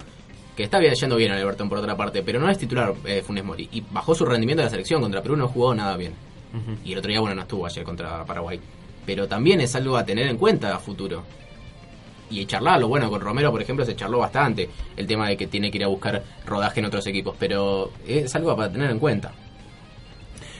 que 0.55 0.63
está 0.63 0.79
bien- 0.79 0.93
yendo 0.95 1.17
bien 1.17 1.31
a 1.33 1.39
Everton 1.39 1.67
por 1.67 1.79
otra 1.79 1.97
parte, 1.97 2.23
pero 2.23 2.39
no 2.39 2.49
es 2.49 2.57
titular 2.57 2.93
eh, 3.05 3.21
Funes 3.25 3.43
Mori. 3.43 3.67
Y 3.73 3.81
bajó 3.91 4.15
su 4.15 4.25
rendimiento 4.25 4.61
de 4.61 4.65
la 4.67 4.71
selección 4.71 5.01
contra 5.01 5.21
Perú, 5.21 5.35
no 5.35 5.47
jugó 5.49 5.75
nada 5.75 5.95
bien. 5.97 6.13
Y 6.83 6.93
el 6.93 6.97
otro 6.99 7.09
día, 7.09 7.19
bueno, 7.19 7.35
no 7.35 7.41
estuvo 7.43 7.65
ayer 7.65 7.83
contra 7.83 8.23
Paraguay. 8.25 8.59
Pero 9.05 9.27
también 9.27 9.59
es 9.61 9.75
algo 9.75 9.95
a 9.97 10.05
tener 10.05 10.27
en 10.27 10.37
cuenta 10.37 10.73
a 10.75 10.79
futuro. 10.79 11.23
Y 12.31 12.45
charlarlo, 12.45 12.87
bueno, 12.87 13.09
con 13.09 13.21
Romero, 13.21 13.51
por 13.51 13.61
ejemplo, 13.61 13.83
se 13.85 13.95
charló 13.95 14.19
bastante 14.19 14.69
el 14.95 15.07
tema 15.07 15.27
de 15.27 15.35
que 15.37 15.47
tiene 15.47 15.71
que 15.71 15.77
ir 15.77 15.83
a 15.83 15.87
buscar 15.87 16.23
rodaje 16.45 16.79
en 16.79 16.85
otros 16.85 17.05
equipos, 17.07 17.35
pero 17.39 17.91
es 18.07 18.35
algo 18.35 18.55
para 18.55 18.71
tener 18.71 18.91
en 18.91 18.99
cuenta. 18.99 19.31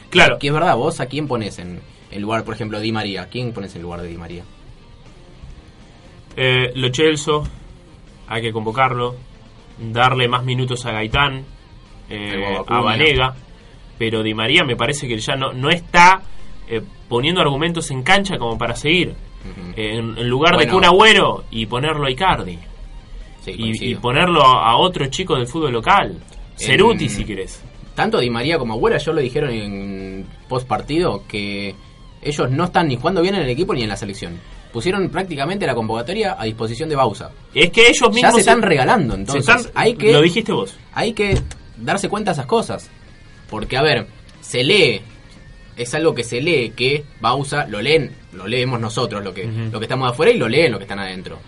Claro, 0.10 0.40
Que 0.40 0.48
es 0.48 0.54
verdad, 0.54 0.76
vos 0.76 1.00
a 1.00 1.06
quién 1.06 1.28
pones 1.28 1.60
en, 1.60 1.80
en 2.10 2.22
lugar, 2.22 2.44
por 2.44 2.56
ejemplo, 2.56 2.80
Di 2.80 2.92
María. 2.92 3.28
¿Quién 3.30 3.54
pones 3.54 3.76
en 3.76 3.84
lugar 3.84 4.02
de 4.02 4.08
Di 4.08 4.18
María? 4.18 4.44
eh, 6.36 6.72
Lo 6.76 6.90
Celso, 6.94 7.44
hay 8.28 8.42
que 8.42 8.52
convocarlo, 8.52 9.16
darle 9.78 10.28
más 10.28 10.44
minutos 10.44 10.86
a 10.86 10.92
Gaitán, 10.92 11.44
eh, 12.10 12.34
El 12.34 12.56
a. 12.68 12.82
Vanega, 12.82 13.36
pero 13.98 14.24
Di 14.24 14.34
María 14.34 14.64
me 14.64 14.76
parece 14.76 15.08
que 15.08 15.18
ya 15.20 15.36
no, 15.36 15.54
no 15.54 15.70
está 15.70 16.22
eh, 16.68 16.82
poniendo 17.08 17.42
argumentos 17.42 17.92
en 17.92 18.02
cancha 18.04 18.38
como 18.38 18.58
para 18.58 18.76
seguir. 18.76 19.14
En, 19.76 20.18
en 20.18 20.30
lugar 20.30 20.52
de 20.52 20.58
Bueno. 20.66 20.74
Kun 20.74 20.86
Agüero 20.86 21.44
y 21.52 21.66
ponerlo 21.66 22.06
a 22.06 22.12
Icardi. 22.12 22.60
Sí, 23.44 23.54
y, 23.58 23.96
ponerlo 23.96 24.44
a, 24.46 24.72
a 24.72 24.78
otro 24.78 25.06
chico 25.08 25.36
del 25.36 25.48
fútbol 25.48 25.72
local. 25.74 26.18
Ceruti, 26.58 27.08
si 27.10 27.24
querés. 27.24 27.62
Tanto 27.96 28.20
Di 28.20 28.30
María 28.30 28.58
como 28.58 28.74
Agüero 28.74 28.98
ya 28.98 29.12
lo 29.14 29.22
dijeron 29.22 29.52
en 29.52 30.26
post 30.48 30.68
partido 30.68 31.24
que 31.28 31.74
ellos 32.22 32.52
no 32.52 32.66
están 32.66 32.88
ni 32.90 32.98
jugando 32.98 33.22
bien 33.22 33.36
en 33.36 33.42
el 33.44 33.50
equipo 33.50 33.74
ni 33.74 33.84
en 33.84 33.90
la 33.90 33.96
selección. 33.98 34.38
Pusieron 34.74 35.10
prácticamente 35.10 35.66
la 35.66 35.74
convocatoria 35.74 36.36
a 36.38 36.44
disposición 36.44 36.90
de 36.90 36.96
Bausa. 36.96 37.32
Es 37.56 37.72
que 37.72 37.88
ellos 37.88 38.02
Ya 38.02 38.10
mismos 38.10 38.34
se 38.36 38.40
están 38.42 38.62
regalando, 38.62 39.16
entonces. 39.16 39.46
se 39.46 39.52
están- 39.52 39.72
hay 39.74 39.96
que 39.96 40.12
Lo 40.14 40.22
dijiste 40.22 40.52
vos. 40.52 40.78
hay 40.94 41.14
que 41.14 41.40
darse 41.78 42.08
cuenta 42.10 42.32
de 42.32 42.34
esas 42.34 42.46
cosas. 42.46 42.90
Porque, 43.50 43.78
a 43.78 43.82
ver, 43.82 44.06
se 44.42 44.64
lee, 44.64 45.02
es 45.80 45.94
algo 45.96 46.14
que 46.14 46.24
se 46.24 46.42
lee 46.42 46.74
que 46.76 47.04
Bausa 47.22 47.66
lo 47.68 47.82
leen, 47.82 48.12
lo 48.34 48.46
leemos 48.48 48.80
nosotros, 48.80 49.24
lo 49.24 49.34
que, 49.34 49.46
lo 49.46 49.80
que 49.80 49.86
estamos 49.86 50.12
afuera 50.12 50.32
y 50.32 50.38
lo 50.38 50.48
leen 50.48 50.72
los 50.72 50.80
que 50.80 50.84
están 50.84 51.00
adentro. 51.00 51.40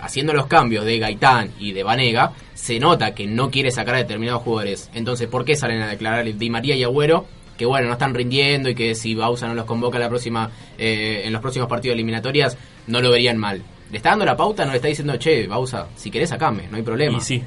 Haciendo 0.00 0.32
los 0.32 0.46
cambios 0.46 0.84
de 0.84 0.98
Gaitán 0.98 1.50
y 1.58 1.72
de 1.72 1.82
Vanega, 1.82 2.32
se 2.54 2.78
nota 2.78 3.14
que 3.14 3.26
no 3.26 3.50
quiere 3.50 3.70
sacar 3.70 3.96
a 3.96 3.98
determinados 3.98 4.42
jugadores. 4.42 4.88
Entonces, 4.94 5.28
¿por 5.28 5.44
qué 5.44 5.56
salen 5.56 5.82
a 5.82 5.88
declarar 5.88 6.24
Di 6.32 6.48
María 6.50 6.74
y 6.74 6.84
Agüero? 6.84 7.26
Que 7.58 7.66
bueno, 7.66 7.88
no 7.88 7.92
están 7.92 8.14
rindiendo 8.14 8.70
y 8.70 8.74
que 8.74 8.94
si 8.94 9.14
Bausa 9.14 9.46
no 9.46 9.54
los 9.54 9.66
convoca 9.66 9.98
la 9.98 10.08
próxima, 10.08 10.50
eh, 10.78 11.22
en 11.24 11.32
los 11.34 11.42
próximos 11.42 11.68
partidos 11.68 11.94
eliminatorias, 11.94 12.56
no 12.86 13.02
lo 13.02 13.10
verían 13.10 13.36
mal. 13.36 13.62
Le 13.90 13.96
está 13.98 14.10
dando 14.10 14.24
la 14.24 14.36
pauta, 14.36 14.64
no 14.64 14.70
le 14.70 14.76
está 14.76 14.88
diciendo, 14.88 15.16
che, 15.18 15.46
Bausa, 15.46 15.88
si 15.96 16.10
querés 16.10 16.30
sacame, 16.30 16.68
no 16.70 16.78
hay 16.78 16.82
problema. 16.82 17.18
Y 17.18 17.20
sí, 17.20 17.42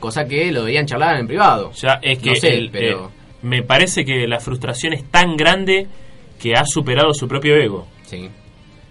Cosa 0.00 0.26
que 0.26 0.50
lo 0.50 0.60
deberían 0.60 0.86
charlar 0.86 1.18
en 1.20 1.26
privado. 1.28 1.70
ya 1.72 2.00
es 2.02 2.18
que 2.18 2.30
No 2.30 2.36
sé, 2.36 2.48
el- 2.54 2.70
pero- 2.70 3.06
eh, 3.06 3.15
me 3.42 3.62
parece 3.62 4.04
que 4.04 4.26
la 4.26 4.40
frustración 4.40 4.92
es 4.92 5.04
tan 5.10 5.36
grande 5.36 5.86
que 6.40 6.54
ha 6.54 6.64
superado 6.64 7.14
su 7.14 7.26
propio 7.28 7.56
ego 7.56 7.86
Sí. 8.04 8.28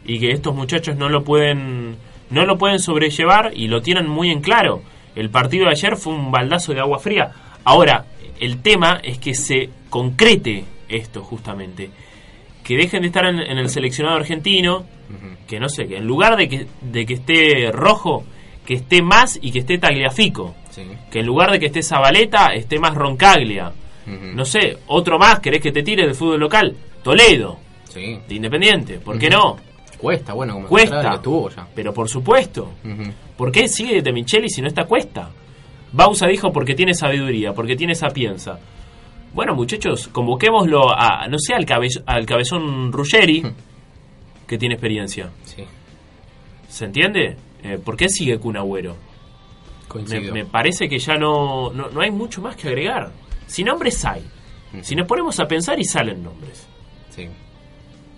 y 0.06 0.20
que 0.20 0.32
estos 0.32 0.54
muchachos 0.56 0.96
no 0.98 1.10
lo 1.10 1.24
pueden 1.24 1.96
no 2.30 2.46
lo 2.46 2.58
pueden 2.58 2.80
sobrellevar 2.80 3.52
y 3.56 3.68
lo 3.68 3.82
tienen 3.82 4.08
muy 4.08 4.32
en 4.32 4.42
claro. 4.42 4.82
El 5.16 5.30
partido 5.30 5.66
de 5.66 5.72
ayer 5.72 5.96
fue 5.96 6.14
un 6.14 6.32
baldazo 6.32 6.74
de 6.74 6.80
agua 6.82 6.98
fría. 7.00 7.32
Ahora, 7.64 8.06
el 8.40 8.62
tema 8.64 9.00
es 9.04 9.20
que 9.20 9.34
se 9.36 9.70
concrete 9.90 10.66
esto 10.90 11.22
justamente. 11.24 11.90
Que 12.64 12.76
dejen 12.78 13.02
de 13.04 13.08
estar 13.08 13.26
en, 13.26 13.40
en 13.40 13.58
el 13.60 13.70
seleccionado 13.70 14.18
argentino, 14.18 14.86
que 15.48 15.60
no 15.60 15.70
sé, 15.70 15.88
que 15.88 15.98
en 15.98 16.06
lugar 16.08 16.36
de 16.36 16.50
que, 16.50 16.66
de 16.82 17.06
que 17.06 17.14
esté 17.14 17.72
rojo, 17.72 18.26
que 18.66 18.74
esté 18.74 19.02
más 19.04 19.38
y 19.42 19.52
que 19.52 19.60
esté 19.60 19.78
tagliafico. 19.78 20.56
Sí. 20.72 20.82
Que 21.12 21.20
en 21.20 21.28
lugar 21.28 21.52
de 21.52 21.60
que 21.60 21.68
esté 21.68 21.84
Zabaleta, 21.84 22.48
esté 22.56 22.80
más 22.80 22.96
Roncaglia. 22.96 23.72
No 24.08 24.46
sé, 24.46 24.78
otro 24.88 25.18
más, 25.18 25.40
¿querés 25.40 25.62
que 25.62 25.72
te 25.72 25.82
tire 25.84 26.06
del 26.06 26.16
fútbol 26.16 26.40
local? 26.40 26.76
Toledo, 27.04 27.58
Sí. 27.90 28.20
de 28.28 28.36
Independiente, 28.36 29.00
¿por 29.00 29.18
qué 29.18 29.30
no? 29.30 29.58
Cuesta, 29.98 30.34
bueno, 30.34 30.54
como 30.56 30.68
Cuesta. 30.68 31.14
estuvo 31.16 31.50
ya. 31.50 31.68
Pero 31.74 31.94
por 31.94 32.08
supuesto. 32.10 32.74
¿Por 33.38 33.52
qué 33.52 33.68
sigue 33.68 34.02
de 34.02 34.12
Micheli 34.14 34.50
si 34.50 34.62
no 34.62 34.68
está 34.68 34.86
Cuesta? 34.86 35.30
Bausa 35.92 36.28
dijo 36.28 36.52
porque 36.52 36.76
tiene 36.76 36.94
sabiduría, 36.94 37.54
porque 37.54 37.76
tiene 37.76 37.96
sapienza. 37.96 38.60
Bueno, 39.34 39.56
muchachos, 39.56 40.08
convoquémoslo 40.10 40.92
a, 40.92 41.28
no 41.28 41.38
sé, 41.40 41.54
al, 41.54 41.66
cabe- 41.66 41.88
al 42.06 42.26
cabezón 42.26 42.92
Ruggeri, 42.92 43.44
que 44.48 44.58
tiene 44.58 44.76
experiencia. 44.76 45.30
Sí. 45.46 45.64
¿Se 46.70 46.86
entiende? 46.86 47.38
Eh, 47.64 47.80
¿Por 47.84 47.96
qué 47.98 48.08
sigue 48.10 48.38
Kun 48.38 48.58
Agüero? 48.58 48.96
Me, 50.10 50.20
me 50.32 50.46
parece 50.46 50.90
que 50.90 51.00
ya 51.00 51.16
no, 51.16 51.72
no, 51.72 51.90
no 51.90 52.02
hay 52.02 52.12
mucho 52.12 52.42
más 52.42 52.56
que 52.58 52.68
agregar. 52.68 53.12
Si 53.48 53.64
nombres 53.64 54.04
hay. 54.06 54.24
Si 54.82 54.96
nos 54.96 55.08
ponemos 55.08 55.40
a 55.40 55.48
pensar 55.48 55.80
y 55.80 55.86
salen 55.86 56.24
nombres. 56.24 56.68
Sí. 57.10 57.28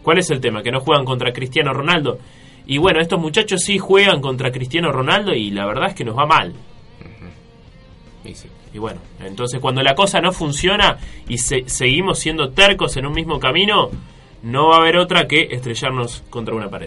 ¿Cuál 0.01 0.17
es 0.19 0.29
el 0.31 0.39
tema? 0.39 0.63
Que 0.63 0.71
no 0.71 0.79
juegan 0.79 1.05
contra 1.05 1.31
Cristiano 1.33 1.73
Ronaldo. 1.73 2.17
Y 2.65 2.77
bueno, 2.79 2.99
estos 2.99 3.19
muchachos 3.19 3.61
sí 3.63 3.77
juegan 3.77 4.21
contra 4.21 4.51
Cristiano 4.51 4.91
Ronaldo 4.91 5.33
y 5.33 5.51
la 5.51 5.65
verdad 5.65 5.89
es 5.89 5.95
que 5.95 6.03
nos 6.03 6.17
va 6.17 6.25
mal. 6.25 6.53
Y 8.25 8.33
sí. 8.35 8.47
Y 8.73 8.79
bueno, 8.79 8.99
entonces 9.21 9.59
cuando 9.59 9.81
la 9.81 9.95
cosa 9.95 10.19
no 10.19 10.31
funciona 10.31 10.97
y 11.27 11.37
se- 11.37 11.67
seguimos 11.67 12.19
siendo 12.19 12.49
tercos 12.49 12.95
en 12.97 13.05
un 13.05 13.13
mismo 13.13 13.39
camino, 13.39 13.89
no 14.43 14.67
va 14.69 14.75
a 14.75 14.79
haber 14.79 14.97
otra 14.97 15.27
que 15.27 15.47
estrellarnos 15.51 16.23
contra 16.29 16.53
una 16.53 16.69
pared. 16.69 16.85